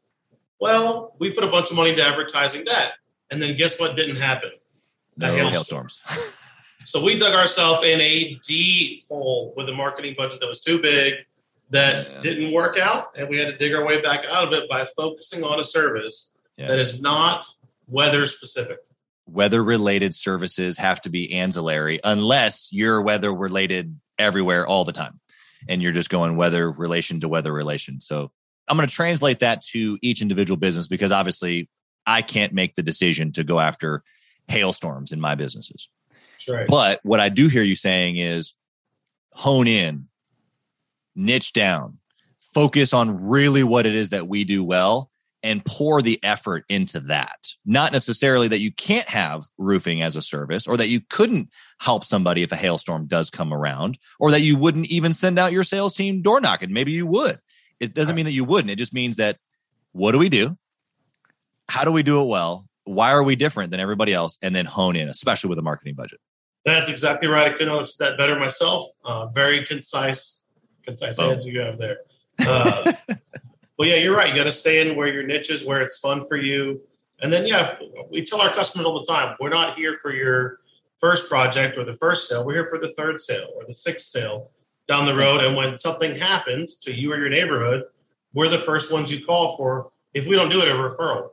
Well, 0.61 1.15
we 1.19 1.31
put 1.31 1.45
a 1.45 1.49
bunch 1.49 1.71
of 1.71 1.77
money 1.77 1.91
into 1.91 2.03
advertising 2.03 2.65
that. 2.67 2.93
And 3.31 3.41
then 3.41 3.57
guess 3.57 3.79
what 3.79 3.97
didn't 3.97 4.17
happen? 4.17 4.51
No 5.17 5.33
hailstorms. 5.33 6.03
so 6.85 7.05
we 7.05 7.19
dug 7.19 7.35
ourselves 7.35 7.85
in 7.85 8.01
a 8.01 8.37
deep 8.47 9.07
hole 9.09 9.55
with 9.57 9.69
a 9.69 9.73
marketing 9.73 10.15
budget 10.17 10.41
that 10.41 10.49
was 10.49 10.61
too 10.61 10.81
big 10.81 11.15
that 11.71 12.09
yeah. 12.09 12.21
didn't 12.21 12.53
work 12.53 12.79
out. 12.79 13.17
And 13.17 13.29
we 13.29 13.39
had 13.39 13.47
to 13.47 13.57
dig 13.57 13.75
our 13.75 13.85
way 13.85 14.01
back 14.01 14.25
out 14.31 14.45
of 14.45 14.53
it 14.53 14.69
by 14.69 14.87
focusing 14.97 15.45
on 15.45 15.61
a 15.61 15.65
service 15.65 16.37
yeah. 16.57 16.69
that 16.69 16.79
is 16.79 17.01
not 17.01 17.47
weather 17.89 18.27
specific. 18.27 18.79
Weather 19.27 19.63
related 19.63 20.15
services 20.15 20.77
have 20.77 21.01
to 21.03 21.11
be 21.11 21.35
ancillary 21.35 22.01
unless 22.05 22.71
you're 22.73 23.01
weather 23.01 23.33
related 23.33 23.99
everywhere 24.19 24.67
all 24.67 24.85
the 24.85 24.93
time 24.93 25.21
and 25.69 25.83
you're 25.83 25.93
just 25.93 26.11
going 26.11 26.37
weather 26.37 26.71
relation 26.71 27.21
to 27.21 27.29
weather 27.29 27.53
relation. 27.53 28.01
So 28.01 28.31
I'm 28.69 28.77
going 28.77 28.89
to 28.89 28.95
translate 28.95 29.41
that 29.41 29.63
to 29.73 29.99
each 30.03 30.23
individual 30.23 30.57
business 30.57 30.89
because 30.89 31.13
obviously 31.13 31.69
I 32.07 32.23
can't 32.23 32.53
make 32.53 32.75
the 32.75 32.83
decision 32.83 33.33
to 33.33 33.45
go 33.45 33.61
after 33.61 34.03
hailstorms 34.49 35.13
in 35.13 35.21
my 35.21 35.35
businesses. 35.35 35.89
Right. 36.49 36.67
But 36.69 37.01
what 37.03 37.21
I 37.21 37.29
do 37.29 37.49
hear 37.49 37.63
you 37.63 37.77
saying 37.77 38.19
is 38.19 38.55
hone 39.33 39.67
in, 39.67 40.09
niche 41.15 41.53
down, 41.53 41.99
focus 42.53 42.93
on 42.93 43.29
really 43.29 43.65
what 43.65 43.87
it 43.87 43.95
is 43.95 44.11
that 44.11 44.29
we 44.29 44.45
do 44.45 44.63
well 44.63 45.11
and 45.45 45.65
pour 45.67 46.01
the 46.01 46.19
effort 46.25 46.65
into 46.71 46.99
that. 46.99 47.53
Not 47.67 47.93
necessarily 47.93 48.49
that 48.49 48.61
you 48.61 48.73
can't 48.73 49.09
have 49.09 49.45
roofing 49.59 50.01
as 50.01 50.17
a 50.17 50.23
service 50.23 50.67
or 50.67 50.79
that 50.79 50.89
you 50.89 51.03
couldn't 51.11 51.51
help 51.79 52.05
somebody 52.05 52.43
if 52.43 52.51
a 52.51 52.57
hailstorm 52.57 53.07
does 53.07 53.31
come 53.31 53.53
around 53.53 53.99
or 54.19 54.31
that 54.31 54.41
you 54.41 54.57
wouldn't 54.57 54.87
even 54.87 55.13
send 55.13 55.39
out 55.39 55.53
your 55.53 55.63
sales 55.63 55.93
team 55.93 56.23
door 56.23 56.41
knocking. 56.41 56.73
Maybe 56.73 56.93
you 56.93 57.07
would. 57.07 57.39
It 57.79 57.95
doesn't 57.95 58.17
mean 58.17 58.25
that 58.25 58.33
you 58.33 58.45
wouldn't. 58.45 58.71
It 58.71 58.77
just 58.77 58.95
means 58.95 59.19
that 59.19 59.37
what 59.93 60.13
do 60.13 60.19
we 60.19 60.31
do? 60.31 60.57
How 61.69 61.85
do 61.85 61.93
we 61.93 62.03
do 62.03 62.23
it 62.23 62.27
well? 62.27 62.67
Why 62.85 63.13
are 63.13 63.23
we 63.23 63.37
different 63.37 63.71
than 63.71 63.81
everybody 63.81 64.15
else? 64.15 64.39
And 64.41 64.55
then 64.55 64.65
hone 64.65 64.97
in, 64.97 65.11
especially 65.11 65.51
with 65.51 65.59
a 65.59 65.63
marketing 65.63 65.95
budget. 65.95 66.21
That's 66.65 66.89
exactly 66.89 67.29
right. 67.29 67.49
I 67.49 67.55
couldn't 67.55 67.77
have 67.77 67.87
said 67.87 68.13
that 68.13 68.19
better 68.19 68.39
myself. 68.39 68.87
Uh, 69.05 69.27
very 69.27 69.63
concise, 69.67 70.47
concise 70.85 71.19
answer 71.19 71.51
you 71.51 71.61
have 71.61 71.79
there. 71.79 71.99
Uh, 72.47 72.93
Well, 73.79 73.89
yeah, 73.89 73.97
you're 73.97 74.17
right. 74.17 74.29
You 74.29 74.37
got 74.37 74.45
to 74.45 74.53
stay 74.53 74.81
in 74.81 74.97
where 74.97 75.13
your 75.13 75.25
niche 75.25 75.51
is, 75.51 75.67
where 75.67 75.83
it's 75.83 75.99
fun 75.99 76.25
for 76.25 76.37
you. 76.37 76.81
And 77.21 77.33
then, 77.33 77.47
yeah, 77.47 77.77
we 78.11 78.25
tell 78.25 78.41
our 78.41 78.51
customers 78.51 78.87
all 78.87 78.99
the 78.99 79.13
time, 79.13 79.37
we're 79.41 79.49
not 79.49 79.77
here 79.77 79.99
for 80.01 80.13
your 80.13 80.59
first 81.01 81.29
project 81.29 81.77
or 81.77 81.85
the 81.85 81.95
first 81.95 82.29
sale. 82.29 82.45
We're 82.45 82.55
here 82.55 82.69
for 82.69 82.79
the 82.79 82.93
third 82.93 83.21
sale 83.21 83.49
or 83.57 83.65
the 83.67 83.75
sixth 83.75 84.07
sale 84.07 84.51
down 84.87 85.07
the 85.07 85.17
road. 85.17 85.43
And 85.43 85.57
when 85.57 85.79
something 85.79 86.17
happens 86.17 86.77
to 86.81 86.99
you 86.99 87.13
or 87.13 87.19
your 87.19 87.29
neighborhood, 87.29 87.85
we're 88.33 88.49
the 88.49 88.59
first 88.59 88.93
ones 88.93 89.13
you 89.13 89.25
call 89.25 89.57
for. 89.57 89.91
If 90.13 90.27
we 90.27 90.37
don't 90.37 90.51
do 90.51 90.61
it, 90.61 90.69
a 90.69 90.73
referral. 90.73 91.31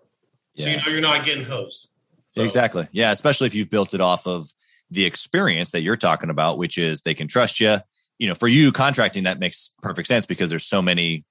So 0.55 0.67
you 0.67 0.77
know 0.77 0.83
you're 0.87 1.01
not 1.01 1.25
getting 1.25 1.45
hosed. 1.45 1.89
So. 2.29 2.43
Exactly. 2.43 2.87
Yeah, 2.91 3.11
especially 3.11 3.47
if 3.47 3.55
you've 3.55 3.69
built 3.69 3.93
it 3.93 4.01
off 4.01 4.27
of 4.27 4.53
the 4.89 5.05
experience 5.05 5.71
that 5.71 5.81
you're 5.81 5.97
talking 5.97 6.29
about, 6.29 6.57
which 6.57 6.77
is 6.77 7.01
they 7.01 7.13
can 7.13 7.27
trust 7.27 7.59
you. 7.59 7.77
You 8.19 8.27
know, 8.27 8.35
for 8.35 8.47
you 8.47 8.71
contracting, 8.71 9.23
that 9.23 9.39
makes 9.39 9.71
perfect 9.81 10.07
sense 10.07 10.25
because 10.25 10.49
there's 10.49 10.65
so 10.65 10.81
many 10.81 11.23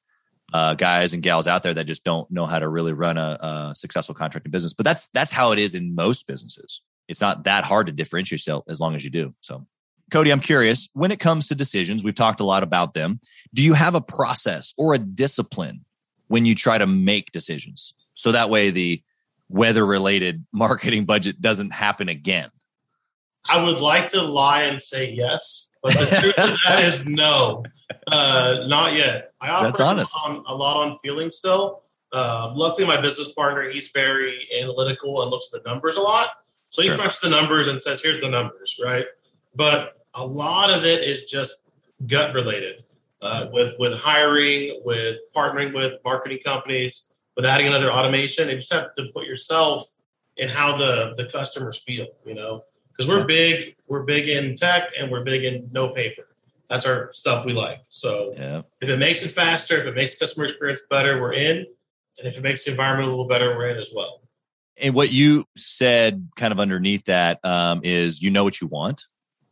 uh, 0.52 0.74
guys 0.74 1.12
and 1.12 1.22
gals 1.22 1.46
out 1.46 1.62
there 1.62 1.74
that 1.74 1.86
just 1.86 2.04
don't 2.04 2.30
know 2.30 2.46
how 2.46 2.58
to 2.58 2.68
really 2.68 2.92
run 2.92 3.16
a, 3.18 3.38
a, 3.40 3.72
successful 3.76 4.14
contracting 4.14 4.50
business. 4.50 4.74
But 4.74 4.84
that's 4.84 5.08
that's 5.08 5.32
how 5.32 5.52
it 5.52 5.58
is 5.58 5.74
in 5.74 5.94
most 5.94 6.26
businesses. 6.26 6.82
It's 7.08 7.20
not 7.20 7.44
that 7.44 7.64
hard 7.64 7.86
to 7.86 7.92
differentiate 7.92 8.40
yourself 8.40 8.64
as 8.68 8.80
long 8.80 8.94
as 8.94 9.04
you 9.04 9.10
do. 9.10 9.34
So, 9.40 9.66
Cody, 10.10 10.30
I'm 10.30 10.40
curious 10.40 10.88
when 10.92 11.10
it 11.10 11.20
comes 11.20 11.48
to 11.48 11.54
decisions. 11.54 12.04
We've 12.04 12.14
talked 12.14 12.40
a 12.40 12.44
lot 12.44 12.62
about 12.62 12.94
them. 12.94 13.20
Do 13.54 13.62
you 13.62 13.74
have 13.74 13.94
a 13.94 14.00
process 14.00 14.74
or 14.76 14.94
a 14.94 14.98
discipline 14.98 15.84
when 16.28 16.44
you 16.46 16.54
try 16.54 16.78
to 16.78 16.86
make 16.86 17.32
decisions, 17.32 17.92
so 18.14 18.32
that 18.32 18.50
way 18.50 18.70
the 18.70 19.02
weather 19.48 19.84
related 19.84 20.44
marketing 20.52 21.04
budget 21.04 21.40
doesn't 21.40 21.70
happen 21.70 22.08
again? 22.08 22.50
I 23.46 23.64
would 23.64 23.80
like 23.80 24.08
to 24.08 24.22
lie 24.22 24.64
and 24.64 24.80
say 24.80 25.10
yes, 25.10 25.70
but 25.82 25.92
the 25.94 26.06
truth 26.20 26.38
of 26.38 26.58
that 26.68 26.84
is 26.84 27.08
no, 27.08 27.64
uh, 28.06 28.60
not 28.66 28.94
yet. 28.94 29.32
I 29.40 29.48
operate 29.48 29.68
That's 29.74 29.80
honest. 29.80 30.16
On, 30.24 30.44
a 30.46 30.54
lot 30.54 30.86
on 30.86 30.98
feeling 30.98 31.30
still. 31.30 31.82
Uh, 32.12 32.52
luckily, 32.56 32.86
my 32.86 33.00
business 33.00 33.32
partner 33.32 33.68
he's 33.70 33.90
very 33.90 34.48
analytical 34.60 35.22
and 35.22 35.30
looks 35.30 35.50
at 35.52 35.62
the 35.62 35.68
numbers 35.68 35.96
a 35.96 36.00
lot. 36.00 36.28
So 36.68 36.82
he 36.82 36.88
sure. 36.88 36.96
crunches 36.96 37.20
the 37.20 37.30
numbers 37.30 37.68
and 37.68 37.80
says, 37.80 38.02
"Here's 38.02 38.20
the 38.20 38.28
numbers," 38.28 38.80
right? 38.84 39.06
But 39.54 39.96
a 40.14 40.26
lot 40.26 40.70
of 40.70 40.84
it 40.84 41.02
is 41.04 41.24
just 41.24 41.64
gut 42.06 42.34
related 42.34 42.84
uh, 43.22 43.46
with 43.52 43.74
with 43.78 43.98
hiring, 43.98 44.80
with 44.84 45.18
partnering 45.34 45.74
with 45.74 45.98
marketing 46.04 46.40
companies, 46.44 47.10
with 47.36 47.44
adding 47.44 47.68
another 47.68 47.90
automation. 47.90 48.44
And 48.44 48.52
you 48.52 48.58
just 48.58 48.72
have 48.72 48.94
to 48.96 49.06
put 49.14 49.26
yourself 49.26 49.88
in 50.36 50.48
how 50.48 50.76
the 50.76 51.14
the 51.16 51.26
customers 51.26 51.82
feel. 51.82 52.06
You 52.24 52.34
know, 52.34 52.64
because 52.90 53.08
we're 53.08 53.24
big, 53.24 53.76
we're 53.88 54.02
big 54.02 54.28
in 54.28 54.56
tech 54.56 54.90
and 54.98 55.10
we're 55.10 55.24
big 55.24 55.44
in 55.44 55.70
no 55.72 55.90
paper. 55.90 56.26
That's 56.70 56.86
our 56.86 57.10
stuff 57.12 57.44
we 57.44 57.52
like. 57.52 57.80
So 57.88 58.32
yeah. 58.36 58.62
if 58.80 58.88
it 58.88 58.98
makes 58.98 59.24
it 59.24 59.30
faster, 59.30 59.80
if 59.80 59.86
it 59.86 59.96
makes 59.96 60.16
customer 60.16 60.46
experience 60.46 60.86
better, 60.88 61.20
we're 61.20 61.32
in. 61.32 61.66
And 62.18 62.28
if 62.28 62.38
it 62.38 62.42
makes 62.42 62.64
the 62.64 62.70
environment 62.70 63.08
a 63.08 63.10
little 63.10 63.26
better, 63.26 63.56
we're 63.56 63.70
in 63.70 63.76
as 63.76 63.90
well. 63.94 64.22
And 64.80 64.94
what 64.94 65.12
you 65.12 65.44
said 65.56 66.28
kind 66.36 66.52
of 66.52 66.60
underneath 66.60 67.04
that 67.06 67.44
um, 67.44 67.80
is 67.82 68.22
you 68.22 68.30
know 68.30 68.44
what 68.44 68.60
you 68.60 68.68
want. 68.68 69.02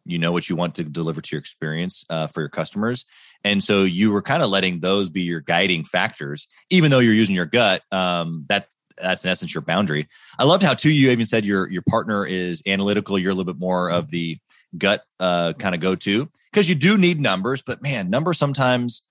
You 0.04 0.18
know 0.18 0.32
what 0.32 0.48
you 0.48 0.56
want 0.56 0.76
to 0.76 0.84
deliver 0.84 1.20
to 1.20 1.28
your 1.32 1.40
experience 1.40 2.04
uh, 2.08 2.28
for 2.28 2.40
your 2.40 2.48
customers. 2.48 3.04
And 3.44 3.62
so 3.62 3.82
you 3.82 4.10
were 4.10 4.22
kind 4.22 4.42
of 4.42 4.48
letting 4.48 4.80
those 4.80 5.10
be 5.10 5.22
your 5.22 5.40
guiding 5.40 5.84
factors, 5.84 6.48
even 6.70 6.90
though 6.90 7.00
you're 7.00 7.12
using 7.12 7.34
your 7.34 7.46
gut. 7.46 7.82
Um, 7.92 8.46
that 8.48 8.68
that's 8.96 9.24
in 9.24 9.30
essence 9.30 9.54
your 9.54 9.62
boundary. 9.62 10.08
I 10.38 10.44
loved 10.44 10.62
how 10.62 10.74
too 10.74 10.90
you 10.90 11.10
even 11.10 11.26
said 11.26 11.44
your 11.44 11.68
your 11.68 11.82
partner 11.82 12.24
is 12.24 12.62
analytical. 12.66 13.18
You're 13.18 13.32
a 13.32 13.34
little 13.34 13.52
bit 13.52 13.60
more 13.60 13.90
of 13.90 14.10
the 14.10 14.38
gut 14.76 15.02
uh, 15.20 15.52
kind 15.54 15.74
of 15.74 15.80
go 15.80 15.94
to 15.94 16.28
because 16.52 16.68
you 16.68 16.74
do 16.74 16.98
need 16.98 17.20
numbers, 17.20 17.62
but 17.62 17.82
man, 17.82 18.10
numbers 18.10 18.38
sometimes 18.38 19.02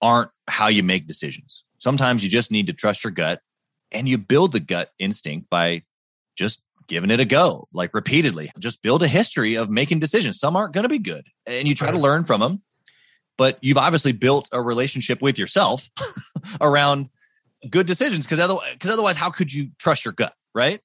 aren't 0.00 0.30
how 0.48 0.68
you 0.68 0.82
make 0.82 1.06
decisions. 1.06 1.64
Sometimes 1.78 2.22
you 2.22 2.30
just 2.30 2.50
need 2.50 2.66
to 2.66 2.72
trust 2.72 3.04
your 3.04 3.10
gut 3.10 3.40
and 3.90 4.08
you 4.08 4.18
build 4.18 4.52
the 4.52 4.60
gut 4.60 4.90
instinct 4.98 5.50
by 5.50 5.82
just 6.36 6.62
giving 6.86 7.10
it 7.10 7.20
a 7.20 7.24
go, 7.24 7.68
like 7.72 7.94
repeatedly. 7.94 8.50
Just 8.58 8.82
build 8.82 9.02
a 9.02 9.08
history 9.08 9.56
of 9.56 9.70
making 9.70 10.00
decisions. 10.00 10.38
Some 10.38 10.56
aren't 10.56 10.74
going 10.74 10.84
to 10.84 10.88
be 10.88 10.98
good 10.98 11.26
and 11.46 11.66
you 11.66 11.74
try 11.74 11.90
to 11.90 11.98
learn 11.98 12.24
from 12.24 12.40
them. 12.40 12.62
But 13.36 13.58
you've 13.62 13.78
obviously 13.78 14.12
built 14.12 14.48
a 14.52 14.60
relationship 14.60 15.22
with 15.22 15.38
yourself 15.38 15.88
around 16.60 17.08
good 17.70 17.86
decisions 17.86 18.26
because 18.26 18.38
otherwise, 18.38 18.72
because 18.72 18.90
otherwise, 18.90 19.16
how 19.16 19.30
could 19.30 19.50
you 19.50 19.70
trust 19.78 20.04
your 20.04 20.12
gut, 20.12 20.34
right? 20.54 20.80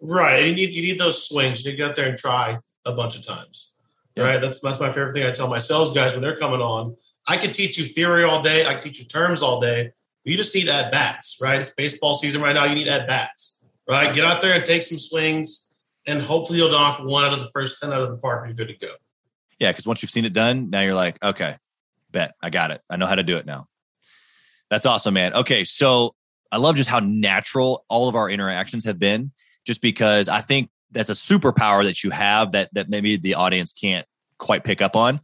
Right. 0.00 0.46
You 0.46 0.54
need 0.54 0.70
you 0.70 0.82
need 0.82 1.00
those 1.00 1.26
swings. 1.26 1.64
You 1.64 1.74
get 1.74 1.88
out 1.88 1.96
there 1.96 2.08
and 2.08 2.16
try 2.16 2.58
a 2.86 2.92
bunch 2.92 3.18
of 3.18 3.26
times. 3.26 3.74
Yeah. 4.14 4.24
Right. 4.24 4.40
That's 4.40 4.60
that's 4.60 4.80
my 4.80 4.92
favorite 4.92 5.12
thing. 5.12 5.26
I 5.26 5.32
tell 5.32 5.48
my 5.48 5.58
sales 5.58 5.92
guys 5.94 6.12
when 6.12 6.22
they're 6.22 6.36
coming 6.36 6.60
on. 6.60 6.96
I 7.28 7.36
can 7.36 7.52
teach 7.52 7.76
you 7.76 7.84
theory 7.84 8.24
all 8.24 8.40
day. 8.40 8.64
I 8.64 8.74
can 8.74 8.84
teach 8.84 9.00
you 9.00 9.04
terms 9.04 9.42
all 9.42 9.60
day. 9.60 9.92
You 10.24 10.36
just 10.36 10.54
need 10.54 10.68
at 10.68 10.90
bats, 10.90 11.38
right? 11.42 11.60
It's 11.60 11.74
baseball 11.74 12.14
season 12.14 12.40
right 12.40 12.54
now. 12.54 12.64
You 12.64 12.74
need 12.74 12.88
at 12.88 13.06
bats, 13.06 13.64
right? 13.88 14.14
Get 14.14 14.24
out 14.24 14.42
there 14.42 14.54
and 14.54 14.64
take 14.64 14.82
some 14.82 14.98
swings, 14.98 15.72
and 16.06 16.22
hopefully 16.22 16.58
you'll 16.58 16.70
knock 16.70 17.00
one 17.04 17.24
out 17.24 17.32
of 17.32 17.40
the 17.40 17.50
first 17.52 17.80
ten 17.80 17.92
out 17.92 18.00
of 18.00 18.10
the 18.10 18.16
park. 18.16 18.46
And 18.46 18.56
you're 18.56 18.66
good 18.66 18.72
to 18.72 18.86
go. 18.86 18.92
Yeah, 19.58 19.70
because 19.70 19.86
once 19.86 20.02
you've 20.02 20.10
seen 20.10 20.24
it 20.24 20.32
done, 20.32 20.70
now 20.70 20.80
you're 20.80 20.94
like, 20.94 21.22
okay, 21.22 21.56
bet 22.10 22.34
I 22.42 22.50
got 22.50 22.70
it. 22.70 22.80
I 22.88 22.96
know 22.96 23.06
how 23.06 23.14
to 23.14 23.22
do 23.22 23.36
it 23.36 23.46
now. 23.46 23.66
That's 24.70 24.86
awesome, 24.86 25.14
man. 25.14 25.34
Okay, 25.34 25.64
so 25.64 26.14
I 26.50 26.56
love 26.56 26.76
just 26.76 26.90
how 26.90 27.00
natural 27.00 27.84
all 27.88 28.08
of 28.08 28.16
our 28.16 28.30
interactions 28.30 28.84
have 28.84 28.98
been, 28.98 29.32
just 29.64 29.80
because 29.80 30.28
I 30.28 30.40
think 30.40 30.70
that's 30.90 31.10
a 31.10 31.14
superpower 31.14 31.84
that 31.84 32.04
you 32.04 32.10
have 32.10 32.52
that 32.52 32.72
that 32.74 32.88
maybe 32.88 33.16
the 33.16 33.34
audience 33.34 33.72
can't 33.72 34.06
quite 34.38 34.64
pick 34.64 34.80
up 34.80 34.96
on. 34.96 35.20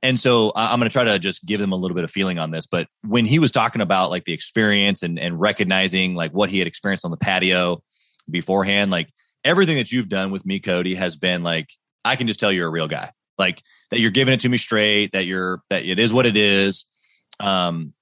And 0.00 0.18
so 0.18 0.52
I'm 0.54 0.78
going 0.78 0.88
to 0.88 0.92
try 0.92 1.04
to 1.04 1.18
just 1.18 1.44
give 1.44 1.60
them 1.60 1.72
a 1.72 1.76
little 1.76 1.96
bit 1.96 2.04
of 2.04 2.10
feeling 2.10 2.38
on 2.38 2.52
this. 2.52 2.66
But 2.66 2.86
when 3.02 3.24
he 3.24 3.40
was 3.40 3.50
talking 3.50 3.82
about 3.82 4.10
like 4.10 4.24
the 4.24 4.32
experience 4.32 5.02
and 5.02 5.18
and 5.18 5.40
recognizing 5.40 6.14
like 6.14 6.32
what 6.32 6.50
he 6.50 6.58
had 6.58 6.68
experienced 6.68 7.04
on 7.04 7.10
the 7.10 7.16
patio 7.16 7.82
beforehand, 8.30 8.90
like 8.90 9.08
everything 9.44 9.76
that 9.76 9.90
you've 9.90 10.08
done 10.08 10.30
with 10.30 10.46
me, 10.46 10.60
Cody, 10.60 10.94
has 10.94 11.16
been 11.16 11.42
like, 11.42 11.70
I 12.04 12.16
can 12.16 12.26
just 12.26 12.38
tell 12.38 12.52
you're 12.52 12.68
a 12.68 12.70
real 12.70 12.88
guy. 12.88 13.10
Like 13.38 13.62
that 13.90 14.00
you're 14.00 14.10
giving 14.10 14.34
it 14.34 14.40
to 14.40 14.48
me 14.48 14.58
straight, 14.58 15.12
that 15.12 15.26
you're, 15.26 15.62
that 15.70 15.84
it 15.84 15.98
is 15.98 16.12
what 16.12 16.26
it 16.26 16.36
is. 16.36 16.84
Um, 17.40 17.94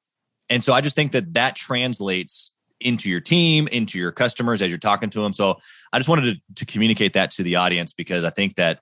and 0.49 0.63
so 0.63 0.73
I 0.73 0.81
just 0.81 0.97
think 0.97 1.13
that 1.13 1.35
that 1.35 1.57
translates 1.57 2.53
into 2.81 3.11
your 3.11 3.21
team, 3.21 3.69
into 3.69 3.99
your 3.99 4.13
customers 4.13 4.63
as 4.63 4.71
you're 4.71 4.79
talking 4.79 5.11
to 5.11 5.21
them. 5.21 5.33
So 5.33 5.59
I 5.93 5.99
just 5.99 6.09
wanted 6.09 6.37
to, 6.37 6.55
to 6.57 6.67
communicate 6.67 7.15
that 7.15 7.31
to 7.33 7.43
the 7.43 7.57
audience 7.57 7.93
because 7.93 8.25
I 8.25 8.31
think 8.31 8.57
that 8.57 8.81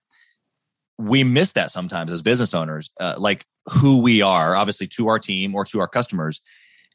we 0.99 1.25
miss 1.25 1.53
that 1.53 1.71
sometimes 1.71 2.13
as 2.13 2.23
business 2.23 2.55
owners, 2.55 2.91
uh, 3.01 3.15
like 3.19 3.45
who 3.67 4.01
we 4.01 4.23
are, 4.23 4.55
obviously 4.55 4.87
to 4.87 5.09
our 5.09 5.19
team 5.19 5.55
or 5.55 5.65
to 5.67 5.81
our 5.81 5.89
customers, 5.89 6.41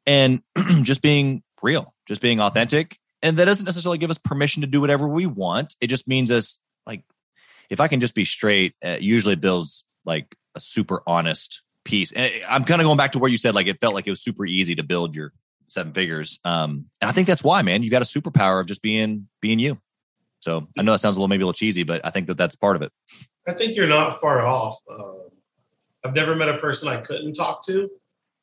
and 0.06 0.42
just 0.82 1.02
being 1.02 1.44
real, 1.62 1.94
just 2.08 2.22
being 2.22 2.40
authentic. 2.40 2.98
And 3.22 3.38
that 3.38 3.46
doesn't 3.46 3.66
necessarily 3.66 3.98
give 3.98 4.10
us 4.10 4.18
permission 4.18 4.62
to 4.62 4.68
do 4.68 4.80
whatever 4.80 5.08
we 5.08 5.26
want. 5.26 5.76
It 5.82 5.88
just 5.88 6.08
means 6.08 6.32
us 6.32 6.58
like, 6.86 7.04
if 7.70 7.82
I 7.82 7.88
can 7.88 8.00
just 8.00 8.16
be 8.16 8.26
straight, 8.26 8.76
uh, 8.84 8.98
usually 9.00 9.36
builds 9.36 9.84
like 10.06 10.34
a 10.56 10.60
super 10.60 11.04
honest 11.06 11.62
piece. 11.84 12.12
And 12.14 12.32
I'm 12.48 12.64
kind 12.64 12.82
of 12.82 12.86
going 12.86 12.98
back 12.98 13.14
to 13.14 13.20
where 13.20 13.30
you 13.30 13.38
said 13.38 13.56
like 13.56 13.68
it 13.68 13.80
felt 13.82 13.94
like 13.94 14.08
it 14.08 14.12
was 14.12 14.22
super 14.22 14.46
easy 14.46 14.76
to 14.76 14.84
build 14.84 15.16
your 15.16 15.34
seven 15.70 15.94
figures. 15.94 16.40
Um, 16.44 16.86
and 17.02 17.10
I 17.10 17.12
think 17.12 17.28
that's 17.28 17.44
why, 17.44 17.62
man, 17.62 17.84
you 17.84 17.90
got 17.90 18.02
a 18.02 18.06
superpower 18.06 18.60
of 18.60 18.68
just 18.68 18.82
being 18.82 19.28
being 19.42 19.60
you. 19.60 19.80
So 20.40 20.68
I 20.78 20.84
know 20.84 20.94
that 20.94 21.00
sounds 21.00 21.18
a 21.18 21.20
little 21.20 21.28
maybe 21.28 21.44
a 21.44 21.46
little 21.46 21.58
cheesy, 21.58 21.84
but 21.84 22.02
I 22.06 22.12
think 22.12 22.28
that 22.28 22.38
that's 22.38 22.56
part 22.56 22.76
of 22.76 22.82
it. 22.82 22.92
I 23.48 23.54
think 23.54 23.76
you're 23.76 23.88
not 23.88 24.20
far 24.22 24.42
off. 24.46 24.78
Um, 24.90 25.30
I've 26.04 26.14
never 26.14 26.36
met 26.36 26.50
a 26.50 26.58
person 26.58 26.88
I 26.88 27.02
couldn't 27.02 27.34
talk 27.34 27.66
to. 27.66 27.90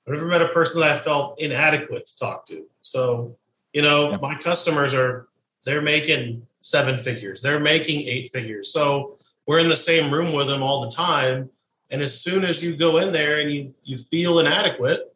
I've 0.06 0.14
never 0.14 0.26
met 0.26 0.42
a 0.42 0.48
person 0.48 0.80
that 0.80 0.90
I 0.90 0.98
felt 0.98 1.40
inadequate 1.40 2.06
to 2.06 2.18
talk 2.18 2.46
to. 2.46 2.66
So, 2.82 3.36
you 3.72 3.82
know, 3.82 4.10
yeah. 4.10 4.18
my 4.20 4.36
customers 4.36 4.94
are 4.94 5.28
they're 5.64 5.82
making 5.82 6.46
seven 6.60 6.98
figures, 6.98 7.42
they're 7.42 7.60
making 7.60 8.06
eight 8.06 8.30
figures. 8.32 8.72
So 8.72 9.16
we're 9.46 9.60
in 9.60 9.68
the 9.68 9.76
same 9.76 10.12
room 10.12 10.32
with 10.34 10.48
them 10.48 10.62
all 10.62 10.82
the 10.82 10.94
time. 10.94 11.50
And 11.90 12.02
as 12.02 12.20
soon 12.20 12.44
as 12.44 12.62
you 12.62 12.76
go 12.76 12.98
in 12.98 13.12
there 13.12 13.40
and 13.40 13.50
you 13.50 13.74
you 13.84 13.96
feel 13.96 14.38
inadequate, 14.38 15.14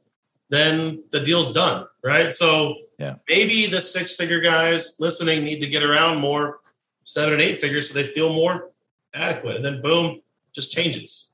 then 0.51 1.03
the 1.11 1.21
deal's 1.21 1.53
done, 1.53 1.87
right? 2.05 2.35
So 2.35 2.75
yeah. 2.99 3.17
maybe 3.29 3.67
the 3.67 3.81
six 3.81 4.17
figure 4.17 4.41
guys 4.41 4.97
listening 5.01 5.45
need 5.45 5.61
to 5.61 5.67
get 5.67 5.83
around 5.83 6.19
more 6.19 6.61
seven 7.05 7.35
and 7.35 7.43
eight 7.43 7.59
figures 7.59 7.89
so 7.89 7.95
they 7.95 8.07
feel 8.07 8.33
more 8.33 8.71
adequate. 9.15 9.57
And 9.57 9.65
then 9.65 9.81
boom, 9.81 10.21
just 10.53 10.73
changes. 10.73 11.31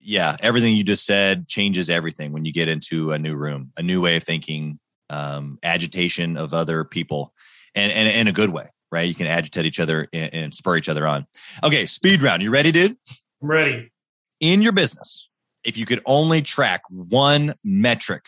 Yeah, 0.00 0.36
everything 0.40 0.74
you 0.74 0.84
just 0.84 1.06
said 1.06 1.48
changes 1.48 1.90
everything 1.90 2.32
when 2.32 2.44
you 2.44 2.52
get 2.52 2.68
into 2.68 3.12
a 3.12 3.18
new 3.18 3.36
room, 3.36 3.72
a 3.76 3.82
new 3.82 4.00
way 4.00 4.16
of 4.16 4.24
thinking, 4.24 4.78
um, 5.10 5.58
agitation 5.62 6.36
of 6.36 6.54
other 6.54 6.84
people, 6.84 7.32
and, 7.74 7.92
and 7.92 8.08
in 8.08 8.26
a 8.26 8.32
good 8.32 8.50
way, 8.50 8.68
right? 8.90 9.06
You 9.06 9.14
can 9.14 9.26
agitate 9.26 9.64
each 9.64 9.78
other 9.78 10.08
and, 10.12 10.34
and 10.34 10.54
spur 10.54 10.76
each 10.76 10.88
other 10.88 11.06
on. 11.06 11.26
Okay, 11.62 11.86
speed 11.86 12.22
round. 12.22 12.42
You 12.42 12.50
ready, 12.50 12.72
dude? 12.72 12.96
I'm 13.42 13.50
ready. 13.50 13.92
In 14.40 14.60
your 14.60 14.72
business, 14.72 15.28
if 15.62 15.76
you 15.76 15.86
could 15.86 16.00
only 16.04 16.42
track 16.42 16.82
one 16.88 17.54
metric, 17.62 18.24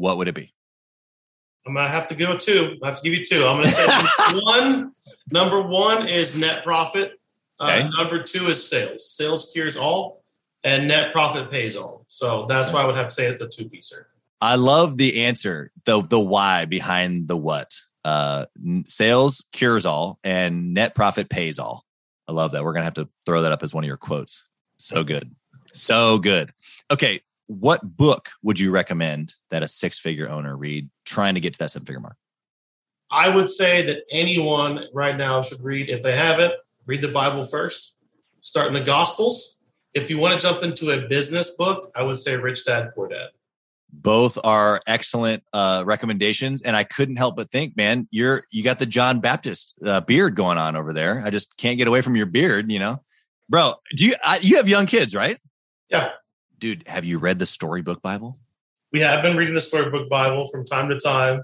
what 0.00 0.16
would 0.16 0.28
it 0.28 0.34
be? 0.34 0.52
I'm 1.66 1.74
gonna 1.74 1.88
have 1.88 2.08
to 2.08 2.14
go 2.14 2.36
two. 2.38 2.78
I 2.82 2.88
have 2.88 2.96
to 2.96 3.02
give 3.02 3.18
you 3.18 3.24
two. 3.24 3.46
I'm 3.46 3.56
gonna 3.58 3.68
say 3.68 3.86
one. 4.42 4.92
Number 5.30 5.62
one 5.62 6.08
is 6.08 6.36
net 6.36 6.64
profit. 6.64 7.20
Uh, 7.60 7.64
okay. 7.64 7.82
Uh, 7.82 7.90
number 8.02 8.22
two 8.22 8.46
is 8.46 8.66
sales. 8.66 9.14
Sales 9.14 9.50
cures 9.52 9.76
all, 9.76 10.24
and 10.64 10.88
net 10.88 11.12
profit 11.12 11.50
pays 11.50 11.76
all. 11.76 12.06
So 12.08 12.46
that's 12.48 12.72
why 12.72 12.82
I 12.82 12.86
would 12.86 12.96
have 12.96 13.08
to 13.08 13.14
say 13.14 13.26
it's 13.26 13.42
a 13.42 13.48
two 13.48 13.68
piecer. 13.68 14.06
I 14.40 14.54
love 14.54 14.96
the 14.96 15.24
answer, 15.24 15.70
the 15.84 16.00
the 16.02 16.18
why 16.18 16.64
behind 16.64 17.28
the 17.28 17.36
what. 17.36 17.78
Uh, 18.02 18.46
sales 18.86 19.44
cures 19.52 19.84
all, 19.84 20.18
and 20.24 20.72
net 20.72 20.94
profit 20.94 21.28
pays 21.28 21.58
all. 21.58 21.84
I 22.26 22.32
love 22.32 22.52
that. 22.52 22.64
We're 22.64 22.72
gonna 22.72 22.84
have 22.84 22.94
to 22.94 23.08
throw 23.26 23.42
that 23.42 23.52
up 23.52 23.62
as 23.62 23.74
one 23.74 23.84
of 23.84 23.88
your 23.88 23.98
quotes. 23.98 24.44
So 24.78 25.04
good, 25.04 25.34
so 25.74 26.16
good. 26.16 26.54
Okay, 26.90 27.20
what 27.50 27.96
book 27.96 28.28
would 28.44 28.60
you 28.60 28.70
recommend 28.70 29.34
that 29.50 29.64
a 29.64 29.66
six 29.66 29.98
figure 29.98 30.30
owner 30.30 30.56
read 30.56 30.88
trying 31.04 31.34
to 31.34 31.40
get 31.40 31.54
to 31.54 31.58
that 31.58 31.72
seven 31.72 31.84
figure 31.84 31.98
mark? 31.98 32.14
I 33.10 33.34
would 33.34 33.50
say 33.50 33.84
that 33.86 34.04
anyone 34.08 34.84
right 34.94 35.16
now 35.16 35.42
should 35.42 35.58
read, 35.60 35.88
if 35.88 36.04
they 36.04 36.14
haven't, 36.14 36.52
read 36.86 37.00
the 37.00 37.10
Bible 37.10 37.44
first, 37.44 37.98
start 38.40 38.68
in 38.68 38.74
the 38.74 38.80
Gospels. 38.80 39.60
If 39.94 40.10
you 40.10 40.18
want 40.18 40.40
to 40.40 40.46
jump 40.46 40.62
into 40.62 40.92
a 40.92 41.08
business 41.08 41.56
book, 41.56 41.90
I 41.96 42.04
would 42.04 42.18
say 42.18 42.36
Rich 42.36 42.66
Dad 42.66 42.92
Poor 42.94 43.08
Dad. 43.08 43.30
Both 43.92 44.38
are 44.44 44.80
excellent 44.86 45.42
uh, 45.52 45.82
recommendations, 45.84 46.62
and 46.62 46.76
I 46.76 46.84
couldn't 46.84 47.16
help 47.16 47.34
but 47.34 47.50
think, 47.50 47.76
man, 47.76 48.06
you're 48.12 48.44
you 48.52 48.62
got 48.62 48.78
the 48.78 48.86
John 48.86 49.18
Baptist 49.18 49.74
uh, 49.84 50.00
beard 50.02 50.36
going 50.36 50.58
on 50.58 50.76
over 50.76 50.92
there. 50.92 51.20
I 51.26 51.30
just 51.30 51.56
can't 51.56 51.78
get 51.78 51.88
away 51.88 52.00
from 52.00 52.14
your 52.14 52.26
beard, 52.26 52.70
you 52.70 52.78
know, 52.78 53.02
bro. 53.48 53.74
Do 53.96 54.06
you 54.06 54.14
I, 54.24 54.38
you 54.40 54.58
have 54.58 54.68
young 54.68 54.86
kids, 54.86 55.16
right? 55.16 55.40
Yeah, 55.88 56.10
dude. 56.60 56.86
Have 56.86 57.04
you 57.04 57.18
read 57.18 57.38
the 57.38 57.46
Storybook 57.46 58.02
Bible? 58.02 58.36
We 58.92 59.00
have 59.00 59.22
been 59.22 59.36
reading 59.36 59.54
the 59.54 59.60
Storybook 59.60 60.08
Bible 60.08 60.46
from 60.48 60.64
time 60.64 60.88
to 60.90 60.98
time. 60.98 61.42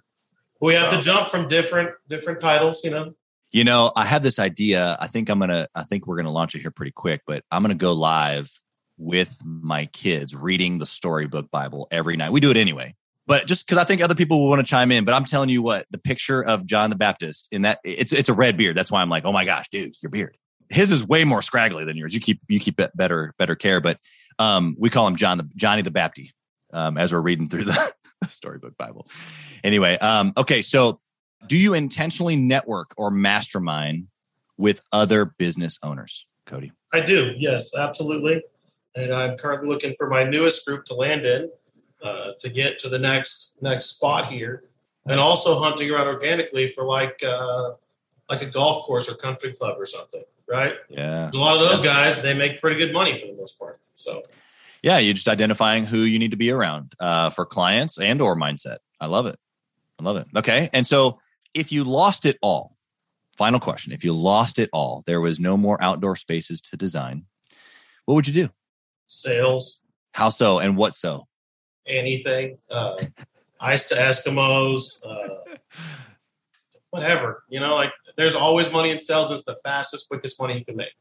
We 0.60 0.74
have 0.74 0.96
to 0.96 1.02
jump 1.02 1.28
from 1.28 1.48
different 1.48 1.90
different 2.08 2.40
titles, 2.40 2.84
you 2.84 2.90
know. 2.90 3.14
You 3.52 3.64
know, 3.64 3.92
I 3.94 4.04
have 4.04 4.22
this 4.22 4.38
idea. 4.38 4.96
I 5.00 5.06
think 5.06 5.28
I'm 5.28 5.38
gonna. 5.38 5.68
I 5.74 5.84
think 5.84 6.06
we're 6.06 6.16
gonna 6.16 6.32
launch 6.32 6.54
it 6.54 6.60
here 6.60 6.70
pretty 6.70 6.92
quick. 6.92 7.22
But 7.26 7.44
I'm 7.50 7.62
gonna 7.62 7.74
go 7.74 7.92
live 7.92 8.50
with 8.98 9.38
my 9.44 9.86
kids 9.86 10.34
reading 10.34 10.78
the 10.78 10.86
storybook 10.86 11.50
Bible 11.50 11.88
every 11.90 12.16
night. 12.16 12.32
We 12.32 12.40
do 12.40 12.50
it 12.50 12.56
anyway, 12.56 12.94
but 13.26 13.46
just 13.46 13.66
because 13.66 13.78
I 13.78 13.84
think 13.84 14.02
other 14.02 14.14
people 14.14 14.40
will 14.40 14.48
want 14.48 14.66
to 14.66 14.70
chime 14.70 14.90
in. 14.90 15.04
But 15.04 15.14
I'm 15.14 15.24
telling 15.24 15.48
you 15.48 15.62
what, 15.62 15.86
the 15.90 15.98
picture 15.98 16.42
of 16.42 16.66
John 16.66 16.90
the 16.90 16.96
Baptist 16.96 17.48
in 17.52 17.62
that 17.62 17.78
it's 17.84 18.12
it's 18.12 18.28
a 18.28 18.34
red 18.34 18.56
beard. 18.56 18.76
That's 18.76 18.90
why 18.90 19.02
I'm 19.02 19.10
like, 19.10 19.24
oh 19.24 19.32
my 19.32 19.44
gosh, 19.44 19.68
dude, 19.70 19.94
your 20.02 20.10
beard. 20.10 20.36
His 20.68 20.90
is 20.90 21.06
way 21.06 21.24
more 21.24 21.42
scraggly 21.42 21.84
than 21.84 21.96
yours. 21.96 22.12
You 22.12 22.20
keep 22.20 22.40
you 22.48 22.58
keep 22.58 22.80
better 22.94 23.34
better 23.38 23.54
care. 23.54 23.80
But 23.80 23.98
um, 24.38 24.76
we 24.78 24.90
call 24.90 25.06
him 25.06 25.16
John 25.16 25.38
the 25.38 25.48
Johnny 25.56 25.82
the 25.82 25.90
Baptist 25.90 26.32
um, 26.72 26.98
as 26.98 27.12
we're 27.12 27.20
reading 27.20 27.48
through 27.48 27.64
the 27.64 27.94
storybook 28.28 28.76
Bible. 28.76 29.06
Anyway, 29.64 29.98
um, 29.98 30.32
okay, 30.36 30.62
so 30.62 31.00
do 31.46 31.56
you 31.56 31.74
intentionally 31.74 32.36
network 32.36 32.94
or 32.96 33.10
mastermind 33.10 34.08
with 34.56 34.80
other 34.92 35.24
business 35.24 35.78
owners, 35.82 36.26
Cody? 36.46 36.72
I 36.92 37.04
do, 37.04 37.34
yes, 37.36 37.76
absolutely. 37.76 38.42
And 38.94 39.12
I'm 39.12 39.36
currently 39.36 39.68
looking 39.68 39.94
for 39.94 40.08
my 40.08 40.24
newest 40.24 40.66
group 40.66 40.86
to 40.86 40.94
land 40.94 41.26
in 41.26 41.50
uh, 42.02 42.32
to 42.38 42.48
get 42.48 42.78
to 42.80 42.88
the 42.88 42.98
next 42.98 43.56
next 43.60 43.86
spot 43.86 44.32
here, 44.32 44.64
and 45.06 45.20
also 45.20 45.58
hunting 45.58 45.90
around 45.90 46.06
organically 46.08 46.68
for 46.68 46.84
like 46.84 47.22
uh, 47.22 47.72
like 48.30 48.42
a 48.42 48.46
golf 48.46 48.86
course 48.86 49.10
or 49.10 49.16
country 49.16 49.52
club 49.52 49.76
or 49.78 49.86
something, 49.86 50.24
right? 50.48 50.74
Yeah. 50.88 51.30
A 51.32 51.36
lot 51.36 51.56
of 51.56 51.68
those 51.68 51.82
guys 51.82 52.22
they 52.22 52.34
make 52.34 52.60
pretty 52.60 52.76
good 52.76 52.92
money 52.92 53.18
for 53.18 53.26
the 53.26 53.34
most 53.34 53.58
part. 53.58 53.78
So. 53.94 54.22
Yeah, 54.82 54.98
you're 54.98 55.14
just 55.14 55.28
identifying 55.28 55.84
who 55.86 56.02
you 56.02 56.18
need 56.18 56.30
to 56.30 56.36
be 56.36 56.50
around 56.50 56.94
uh, 57.00 57.30
for 57.30 57.44
clients 57.46 57.98
and 57.98 58.20
or 58.20 58.36
mindset. 58.36 58.76
I 59.00 59.06
love 59.06 59.26
it. 59.26 59.36
I 60.00 60.04
love 60.04 60.16
it. 60.16 60.26
Okay. 60.36 60.70
And 60.72 60.86
so 60.86 61.18
if 61.54 61.72
you 61.72 61.84
lost 61.84 62.26
it 62.26 62.38
all, 62.42 62.76
final 63.36 63.58
question, 63.58 63.92
if 63.92 64.04
you 64.04 64.12
lost 64.12 64.58
it 64.58 64.70
all, 64.72 65.02
there 65.06 65.20
was 65.20 65.40
no 65.40 65.56
more 65.56 65.82
outdoor 65.82 66.16
spaces 66.16 66.60
to 66.62 66.76
design, 66.76 67.24
what 68.04 68.14
would 68.14 68.28
you 68.28 68.34
do? 68.34 68.50
Sales. 69.06 69.82
How 70.12 70.28
so 70.28 70.58
and 70.58 70.76
what 70.76 70.94
so? 70.94 71.26
Anything. 71.86 72.58
Uh, 72.70 72.96
ice 73.60 73.88
to 73.88 73.94
Eskimos, 73.94 75.04
uh, 75.04 75.54
whatever. 76.90 77.42
You 77.48 77.60
know, 77.60 77.74
like 77.74 77.92
there's 78.16 78.34
always 78.34 78.72
money 78.72 78.90
in 78.90 79.00
sales. 79.00 79.30
It's 79.30 79.44
the 79.44 79.58
fastest, 79.64 80.08
quickest 80.08 80.40
money 80.40 80.58
you 80.58 80.64
can 80.64 80.76
make. 80.76 80.92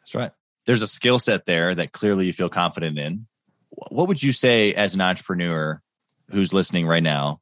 That's 0.00 0.14
right. 0.14 0.32
There's 0.66 0.82
a 0.82 0.86
skill 0.86 1.18
set 1.18 1.46
there 1.46 1.74
that 1.74 1.92
clearly 1.92 2.26
you 2.26 2.32
feel 2.32 2.48
confident 2.48 2.98
in. 2.98 3.26
What 3.70 4.08
would 4.08 4.22
you 4.22 4.32
say 4.32 4.74
as 4.74 4.94
an 4.94 5.00
entrepreneur 5.00 5.80
who's 6.30 6.52
listening 6.52 6.86
right 6.86 7.02
now 7.02 7.40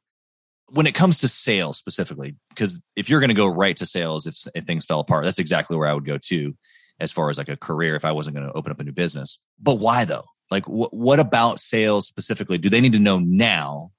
when 0.71 0.87
it 0.87 0.95
comes 0.95 1.19
to 1.19 1.27
sales 1.27 1.77
specifically, 1.77 2.35
because 2.49 2.81
if 2.95 3.09
you're 3.09 3.19
going 3.19 3.29
to 3.29 3.35
go 3.35 3.47
right 3.47 3.75
to 3.77 3.85
sales, 3.85 4.25
if, 4.25 4.35
if, 4.55 4.65
things 4.65 4.85
fell 4.85 5.01
apart, 5.01 5.25
that's 5.25 5.39
exactly 5.39 5.75
where 5.75 5.87
I 5.87 5.93
would 5.93 6.05
go 6.05 6.17
to, 6.17 6.55
as 6.99 7.11
far 7.11 7.29
as 7.29 7.37
like 7.37 7.49
a 7.49 7.57
career. 7.57 7.95
If 7.95 8.05
I 8.05 8.13
wasn't 8.13 8.37
going 8.37 8.47
to 8.47 8.53
open 8.53 8.71
up 8.71 8.79
a 8.79 8.83
new 8.83 8.93
business, 8.93 9.37
but 9.59 9.75
why 9.75 10.05
though? 10.05 10.25
Like, 10.49 10.65
wh- 10.65 10.93
what 10.93 11.19
about 11.19 11.59
sales 11.59 12.07
specifically? 12.07 12.57
Do 12.57 12.69
they 12.69 12.81
need 12.81 12.93
to 12.93 12.99
know 12.99 13.19
now, 13.19 13.91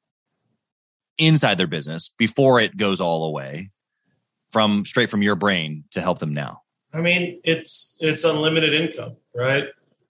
inside 1.19 1.59
their 1.59 1.67
business, 1.67 2.11
before 2.17 2.59
it 2.59 2.77
goes 2.77 3.01
all 3.01 3.27
away, 3.27 3.71
from 4.53 4.85
straight 4.85 5.11
from 5.11 5.23
your 5.23 5.35
brain 5.35 5.85
to 5.91 6.01
help 6.01 6.19
them 6.19 6.35
now? 6.35 6.63
I 6.95 7.01
mean, 7.01 7.41
it's 7.43 7.99
it's 8.01 8.25
unlimited 8.25 8.75
income, 8.75 9.17
right? 9.35 9.67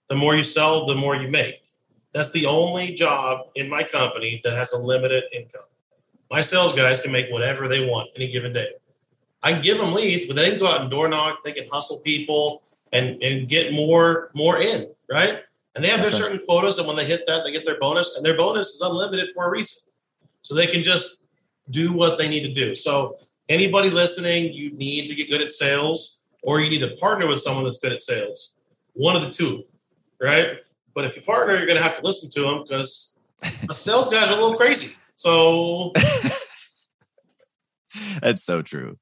The 0.09 0.17
more 0.17 0.35
you 0.35 0.43
sell, 0.43 0.87
the 0.87 0.97
more 0.97 1.17
you 1.17 1.29
make. 1.29 1.63
That's 2.13 2.33
the 2.33 2.47
only 2.47 2.93
job 2.93 3.47
in 3.55 3.71
my 3.71 3.85
company 3.85 4.41
that 4.45 4.57
has 4.57 4.73
a 4.73 4.79
limited 4.79 5.25
income 5.33 5.63
my 6.33 6.41
sales 6.41 6.75
guys 6.75 7.03
can 7.03 7.13
make 7.13 7.31
whatever 7.31 7.69
they 7.69 7.87
want 7.87 8.09
any 8.17 8.27
given 8.27 8.55
day. 8.55 8.71
I 9.43 9.53
can 9.53 9.63
give 9.63 9.77
them 9.77 9.93
leads, 9.93 10.27
but 10.27 10.37
they 10.37 10.51
can 10.51 10.59
go 10.59 10.67
out 10.67 10.81
and 10.81 10.91
door 10.91 11.07
knock. 11.07 11.45
They 11.45 11.53
can 11.53 11.69
hustle 11.69 12.01
people 12.01 12.63
and 12.93 13.23
and 13.23 13.47
get 13.47 13.73
more 13.73 14.31
more 14.35 14.59
in, 14.59 14.91
right? 15.11 15.41
And 15.75 15.85
they 15.85 15.89
have 15.89 16.01
That's 16.01 16.17
their 16.17 16.23
right. 16.23 16.33
certain 16.33 16.47
quotas, 16.47 16.79
and 16.79 16.89
when 16.89 16.97
they 16.97 17.05
hit 17.05 17.25
that, 17.27 17.45
they 17.45 17.53
get 17.53 17.67
their 17.67 17.79
bonus, 17.79 18.17
and 18.17 18.25
their 18.25 18.37
bonus 18.37 18.69
is 18.71 18.81
unlimited 18.81 19.29
for 19.35 19.45
a 19.45 19.51
reason. 19.51 19.93
So 20.41 20.55
they 20.55 20.67
can 20.67 20.83
just 20.83 21.23
do 21.71 21.95
what 21.97 22.19
they 22.19 22.29
need 22.29 22.43
to 22.43 22.53
do. 22.53 22.75
So 22.75 23.19
anybody 23.49 23.91
listening, 23.91 24.53
you 24.53 24.73
need 24.73 25.09
to 25.09 25.15
get 25.15 25.31
good 25.31 25.43
at 25.43 25.53
sales. 25.53 26.21
or 26.43 26.61
you 26.61 26.69
need 26.69 26.81
to 26.81 26.97
partner 26.97 27.29
with 27.29 27.41
someone 27.41 27.65
that's 27.65 27.79
good 27.79 27.93
at 27.93 28.03
sales. 28.03 28.57
One 28.95 29.15
of 29.15 29.23
the 29.23 29.31
two, 29.31 29.63
right? 30.21 30.57
But 30.95 31.05
if 31.05 31.17
you 31.17 31.23
partner, 31.23 31.57
you're 31.57 31.67
going 31.67 31.79
to 31.79 31.83
have 31.83 31.97
to 31.99 32.05
listen 32.05 32.31
to 32.33 32.41
them 32.41 32.63
because 32.63 33.17
a 33.69 33.75
sales 33.75 34.11
guy's 34.11 34.29
a 34.29 34.35
little 34.35 34.55
crazy. 34.55 34.97
So 35.15 35.93
that's 38.21 38.45
so 38.45 38.63
true. 38.63 38.99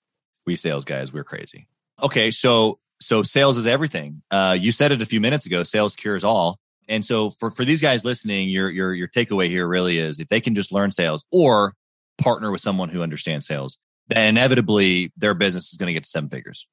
We 0.46 0.56
sales 0.56 0.84
guys, 0.84 1.12
we're 1.12 1.24
crazy. 1.24 1.66
Okay, 2.02 2.30
so 2.30 2.78
so 3.00 3.22
sales 3.22 3.56
is 3.56 3.66
everything. 3.66 4.22
Uh, 4.30 4.56
you 4.58 4.72
said 4.72 4.92
it 4.92 5.00
a 5.00 5.06
few 5.06 5.20
minutes 5.20 5.46
ago. 5.46 5.62
Sales 5.62 5.96
cures 5.96 6.24
all. 6.24 6.58
And 6.88 7.04
so 7.04 7.30
for 7.30 7.50
for 7.50 7.64
these 7.64 7.80
guys 7.80 8.04
listening, 8.04 8.48
your 8.48 8.70
your 8.70 8.92
your 8.92 9.08
takeaway 9.08 9.48
here 9.48 9.66
really 9.66 9.98
is 9.98 10.20
if 10.20 10.28
they 10.28 10.40
can 10.40 10.54
just 10.54 10.72
learn 10.72 10.90
sales 10.90 11.24
or 11.30 11.74
partner 12.18 12.50
with 12.50 12.60
someone 12.60 12.90
who 12.90 13.02
understands 13.02 13.46
sales, 13.46 13.78
then 14.10 14.28
inevitably 14.28 15.12
their 15.16 15.34
business 15.34 15.72
is 15.72 15.78
going 15.78 15.88
to 15.88 15.92
get 15.92 16.04
to 16.04 16.08
seven 16.08 16.28
figures. 16.28 16.66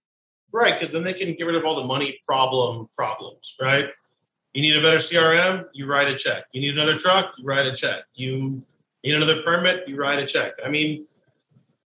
Right, 0.52 0.74
because 0.74 0.92
then 0.92 1.04
they 1.04 1.14
can 1.14 1.36
get 1.36 1.46
rid 1.46 1.56
of 1.56 1.66
all 1.66 1.76
the 1.76 1.86
money 1.86 2.20
problem 2.26 2.90
problems, 2.96 3.56
right? 3.62 3.88
You 4.54 4.62
need 4.62 4.76
a 4.76 4.82
better 4.82 4.98
CRM, 4.98 5.66
you 5.74 5.86
write 5.86 6.08
a 6.08 6.16
check. 6.16 6.46
You 6.52 6.62
need 6.62 6.78
another 6.78 6.98
truck, 6.98 7.34
you 7.38 7.46
write 7.46 7.68
a 7.68 7.74
check. 7.74 8.04
You 8.16 8.64
need 9.04 9.16
another 9.16 9.42
permit, 9.44 9.88
you 9.88 9.98
write 9.98 10.20
a 10.20 10.26
check. 10.26 10.54
I 10.66 10.70
mean, 10.70 11.06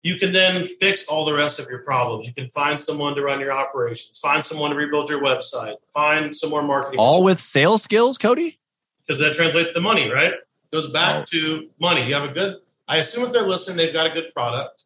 you 0.03 0.17
can 0.17 0.33
then 0.33 0.67
fix 0.67 1.09
all 1.09 1.25
the 1.25 1.35
rest 1.35 1.59
of 1.59 1.67
your 1.69 1.81
problems. 1.81 2.29
You 2.29 2.35
can 2.35 2.49
find 2.51 2.79
someone 2.79 3.15
to 3.17 3.23
run 3.23 3.41
your 3.41 3.53
operations, 3.53 4.19
find 4.19 4.45
someone 4.45 4.71
to 4.71 4.77
rebuild 4.77 5.11
your 5.11 5.21
website, 5.23 5.77
find 5.93 6.37
some 6.37 6.51
more 6.51 6.63
marketing. 6.63 7.01
All 7.01 7.23
with 7.23 7.41
sales 7.41 7.83
skills, 7.83 8.19
Cody? 8.19 8.59
Because 9.01 9.21
that 9.21 9.35
translates 9.35 9.73
to 9.75 9.81
money, 9.81 10.11
right? 10.11 10.35
Goes 10.73 10.91
back 10.91 11.21
oh. 11.21 11.25
to 11.27 11.69
money. 11.81 12.07
You 12.07 12.15
have 12.15 12.31
a 12.31 12.33
good, 12.33 12.57
I 12.87 12.99
assume 12.99 13.25
if 13.25 13.33
they're 13.33 13.49
listening, 13.49 13.79
they've 13.79 13.93
got 13.93 14.07
a 14.07 14.11
good 14.11 14.33
product. 14.35 14.85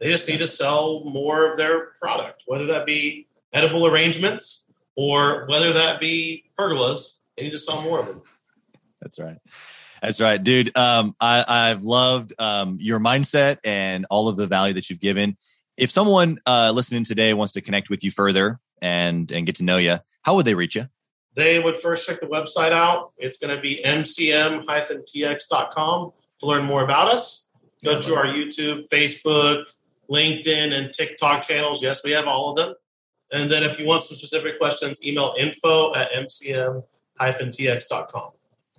They 0.00 0.08
just 0.08 0.28
need 0.28 0.38
to 0.38 0.48
sell 0.48 1.04
more 1.04 1.50
of 1.50 1.56
their 1.56 1.92
product, 2.00 2.44
whether 2.46 2.66
that 2.66 2.86
be 2.86 3.26
edible 3.52 3.86
arrangements 3.86 4.66
or 4.96 5.46
whether 5.48 5.72
that 5.72 6.00
be 6.00 6.44
pergolas. 6.58 7.18
They 7.36 7.44
need 7.44 7.52
to 7.52 7.58
sell 7.58 7.82
more 7.82 8.00
of 8.00 8.06
them. 8.06 8.22
That's 9.00 9.18
right. 9.18 9.38
That's 10.02 10.20
right, 10.20 10.42
dude. 10.42 10.76
Um, 10.76 11.14
I, 11.20 11.68
have 11.68 11.82
loved 11.82 12.32
um, 12.38 12.78
your 12.80 13.00
mindset 13.00 13.58
and 13.64 14.06
all 14.10 14.28
of 14.28 14.36
the 14.36 14.46
value 14.46 14.74
that 14.74 14.90
you've 14.90 15.00
given. 15.00 15.36
If 15.76 15.90
someone 15.90 16.38
uh, 16.46 16.70
listening 16.74 17.02
today 17.04 17.34
wants 17.34 17.52
to 17.52 17.60
connect 17.60 17.90
with 17.90 18.02
you 18.04 18.10
further 18.10 18.58
and 18.80 19.30
and 19.32 19.44
get 19.46 19.56
to 19.56 19.64
know 19.64 19.78
you, 19.78 19.98
how 20.22 20.36
would 20.36 20.44
they 20.44 20.54
reach 20.54 20.76
you? 20.76 20.86
They 21.34 21.58
would 21.60 21.78
first 21.78 22.08
check 22.08 22.20
the 22.20 22.26
website 22.26 22.72
out. 22.72 23.12
It's 23.16 23.38
going 23.38 23.54
to 23.54 23.62
be 23.62 23.80
mcm-tx.com 23.84 26.12
to 26.40 26.46
learn 26.46 26.64
more 26.64 26.82
about 26.82 27.08
us. 27.08 27.48
Go 27.84 28.00
to 28.00 28.16
our 28.16 28.26
YouTube, 28.26 28.88
Facebook, 28.88 29.66
LinkedIn, 30.10 30.72
and 30.72 30.92
TikTok 30.92 31.42
channels. 31.42 31.82
Yes, 31.82 32.02
we 32.04 32.12
have 32.12 32.26
all 32.26 32.50
of 32.50 32.56
them. 32.56 32.74
And 33.30 33.50
then 33.52 33.62
if 33.62 33.78
you 33.78 33.86
want 33.86 34.02
some 34.02 34.16
specific 34.16 34.58
questions, 34.58 35.04
email 35.04 35.34
info 35.38 35.94
at 35.94 36.10
mcm-tx.com. 36.12 36.80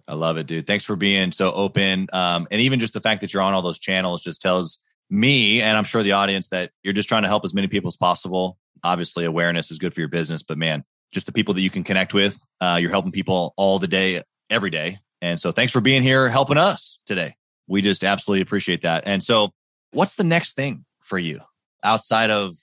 I 0.07 0.13
love 0.15 0.37
it, 0.37 0.47
dude. 0.47 0.65
Thanks 0.65 0.85
for 0.85 0.95
being 0.95 1.31
so 1.31 1.51
open. 1.51 2.07
Um, 2.11 2.47
and 2.49 2.59
even 2.61 2.79
just 2.79 2.93
the 2.93 2.99
fact 2.99 3.21
that 3.21 3.31
you're 3.31 3.43
on 3.43 3.53
all 3.53 3.61
those 3.61 3.77
channels 3.77 4.23
just 4.23 4.41
tells 4.41 4.79
me, 5.09 5.61
and 5.61 5.77
I'm 5.77 5.83
sure 5.83 6.01
the 6.01 6.13
audience, 6.13 6.49
that 6.49 6.71
you're 6.81 6.93
just 6.93 7.07
trying 7.07 7.21
to 7.21 7.27
help 7.27 7.45
as 7.45 7.53
many 7.53 7.67
people 7.67 7.89
as 7.89 7.97
possible. 7.97 8.57
Obviously, 8.83 9.25
awareness 9.25 9.69
is 9.69 9.77
good 9.77 9.93
for 9.93 10.01
your 10.01 10.07
business, 10.07 10.41
but 10.41 10.57
man, 10.57 10.83
just 11.11 11.27
the 11.27 11.31
people 11.31 11.53
that 11.53 11.61
you 11.61 11.69
can 11.69 11.83
connect 11.83 12.15
with, 12.15 12.43
uh, 12.59 12.79
you're 12.81 12.89
helping 12.89 13.11
people 13.11 13.53
all 13.55 13.77
the 13.77 13.87
day, 13.87 14.23
every 14.49 14.71
day. 14.71 14.99
And 15.21 15.39
so 15.39 15.51
thanks 15.51 15.73
for 15.73 15.81
being 15.81 16.01
here, 16.01 16.29
helping 16.29 16.57
us 16.57 16.97
today. 17.05 17.35
We 17.67 17.81
just 17.81 18.03
absolutely 18.03 18.41
appreciate 18.41 18.81
that. 18.83 19.03
And 19.05 19.23
so, 19.23 19.51
what's 19.91 20.15
the 20.15 20.23
next 20.23 20.53
thing 20.55 20.85
for 21.09 21.17
you 21.17 21.39
outside 21.83 22.29
of 22.29 22.55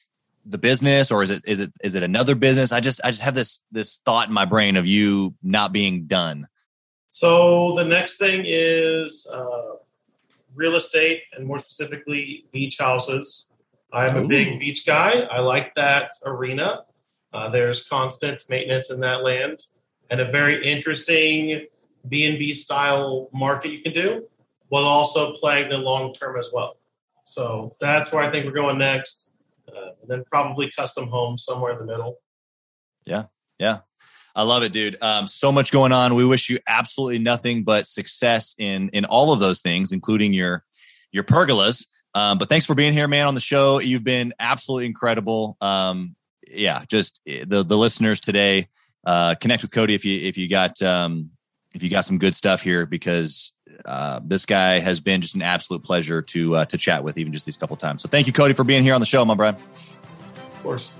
the 0.44 0.58
business 0.58 1.10
or 1.10 1.22
is 1.22 1.30
it 1.30 1.42
is 1.46 1.60
it 1.60 1.72
is 1.82 1.96
it 1.96 2.02
another 2.02 2.34
business 2.34 2.72
i 2.72 2.80
just 2.80 3.00
i 3.04 3.10
just 3.10 3.22
have 3.22 3.34
this 3.34 3.60
this 3.72 3.98
thought 4.06 4.28
in 4.28 4.34
my 4.34 4.44
brain 4.44 4.76
of 4.76 4.86
you 4.86 5.34
not 5.42 5.72
being 5.72 6.06
done 6.06 6.46
so 7.08 7.74
the 7.74 7.84
next 7.84 8.18
thing 8.18 8.42
is 8.44 9.26
uh, 9.32 9.76
real 10.56 10.74
estate, 10.74 11.22
and 11.32 11.46
more 11.46 11.58
specifically, 11.58 12.46
beach 12.52 12.78
houses. 12.78 13.50
I'm 13.92 14.16
Ooh. 14.16 14.24
a 14.24 14.28
big 14.28 14.58
beach 14.58 14.86
guy. 14.86 15.26
I 15.30 15.40
like 15.40 15.74
that 15.76 16.10
arena. 16.24 16.84
Uh, 17.32 17.50
there's 17.50 17.86
constant 17.86 18.44
maintenance 18.48 18.90
in 18.90 19.00
that 19.00 19.22
land, 19.22 19.60
and 20.10 20.20
a 20.20 20.30
very 20.30 20.66
interesting 20.66 21.66
B 22.08 22.26
and 22.26 22.38
B 22.38 22.52
style 22.52 23.28
market 23.32 23.70
you 23.70 23.82
can 23.82 23.92
do, 23.92 24.26
while 24.68 24.84
also 24.84 25.32
playing 25.32 25.68
the 25.68 25.78
long 25.78 26.12
term 26.12 26.38
as 26.38 26.50
well. 26.52 26.76
So 27.26 27.74
that's 27.80 28.12
where 28.12 28.22
I 28.22 28.30
think 28.30 28.46
we're 28.46 28.52
going 28.52 28.78
next. 28.78 29.32
Uh, 29.68 29.90
and 30.00 30.08
then 30.08 30.24
probably 30.30 30.70
custom 30.70 31.08
homes 31.08 31.44
somewhere 31.44 31.72
in 31.72 31.78
the 31.78 31.84
middle. 31.84 32.18
Yeah, 33.04 33.24
yeah. 33.58 33.80
I 34.36 34.42
love 34.42 34.62
it, 34.62 34.72
dude. 34.72 34.96
Um, 35.02 35.26
so 35.26 35.50
much 35.50 35.72
going 35.72 35.90
on. 35.92 36.14
We 36.14 36.24
wish 36.24 36.48
you 36.48 36.60
absolutely 36.68 37.18
nothing 37.18 37.64
but 37.64 37.86
success 37.86 38.54
in 38.58 38.90
in 38.90 39.04
all 39.06 39.32
of 39.32 39.40
those 39.40 39.60
things, 39.60 39.92
including 39.92 40.32
your 40.32 40.64
your 41.10 41.24
pergolas. 41.24 41.86
Um, 42.14 42.38
but 42.38 42.48
thanks 42.48 42.64
for 42.64 42.76
being 42.76 42.92
here, 42.92 43.08
man, 43.08 43.26
on 43.26 43.34
the 43.34 43.40
show. 43.40 43.80
You've 43.80 44.04
been 44.04 44.32
absolutely 44.38 44.86
incredible. 44.86 45.56
Um, 45.60 46.14
yeah, 46.48 46.84
just 46.86 47.20
eh, 47.26 47.44
the 47.46 47.64
the 47.64 47.76
listeners 47.76 48.20
today. 48.20 48.68
Uh, 49.04 49.34
connect 49.34 49.62
with 49.62 49.72
Cody 49.72 49.94
if 49.94 50.04
you 50.04 50.20
if 50.20 50.38
you 50.38 50.48
got 50.48 50.80
um, 50.80 51.30
if 51.74 51.82
you 51.82 51.90
got 51.90 52.04
some 52.04 52.18
good 52.18 52.34
stuff 52.34 52.62
here 52.62 52.86
because 52.86 53.52
uh, 53.84 54.20
this 54.24 54.46
guy 54.46 54.80
has 54.80 55.00
been 55.00 55.20
just 55.20 55.34
an 55.34 55.42
absolute 55.42 55.82
pleasure 55.82 56.22
to 56.22 56.56
uh, 56.56 56.64
to 56.66 56.78
chat 56.78 57.04
with 57.04 57.18
even 57.18 57.32
just 57.32 57.44
these 57.44 57.56
couple 57.56 57.76
times. 57.76 58.02
So 58.02 58.08
thank 58.08 58.26
you, 58.26 58.32
Cody, 58.32 58.54
for 58.54 58.64
being 58.64 58.82
here 58.82 58.94
on 58.94 59.00
the 59.00 59.06
show, 59.06 59.24
my 59.24 59.34
brother. 59.34 59.58
Of 59.58 60.62
course. 60.62 60.98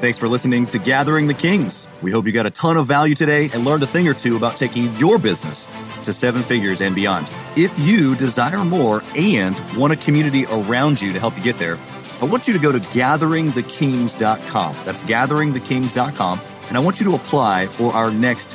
Thanks 0.00 0.18
for 0.18 0.28
listening 0.28 0.66
to 0.66 0.78
Gathering 0.78 1.28
the 1.28 1.34
Kings. 1.34 1.86
We 2.02 2.10
hope 2.10 2.26
you 2.26 2.32
got 2.32 2.44
a 2.44 2.50
ton 2.50 2.76
of 2.76 2.86
value 2.86 3.14
today 3.14 3.48
and 3.54 3.64
learned 3.64 3.82
a 3.84 3.86
thing 3.86 4.06
or 4.06 4.12
two 4.12 4.36
about 4.36 4.58
taking 4.58 4.94
your 4.96 5.18
business 5.18 5.66
to 6.04 6.12
seven 6.12 6.42
figures 6.42 6.82
and 6.82 6.94
beyond. 6.94 7.26
If 7.56 7.78
you 7.78 8.14
desire 8.16 8.62
more 8.66 9.02
and 9.16 9.58
want 9.76 9.94
a 9.94 9.96
community 9.96 10.44
around 10.46 11.00
you 11.00 11.10
to 11.14 11.18
help 11.18 11.34
you 11.38 11.42
get 11.42 11.56
there, 11.56 11.78
I 12.20 12.26
want 12.26 12.46
you 12.46 12.52
to 12.52 12.58
go 12.58 12.70
to 12.70 12.80
gatheringthekings.com. 12.80 14.76
That's 14.84 15.00
gatheringthekings.com. 15.02 16.40
And 16.68 16.76
I 16.76 16.80
want 16.80 17.00
you 17.00 17.06
to 17.06 17.14
apply 17.14 17.66
for 17.66 17.92
our 17.92 18.10
next 18.10 18.54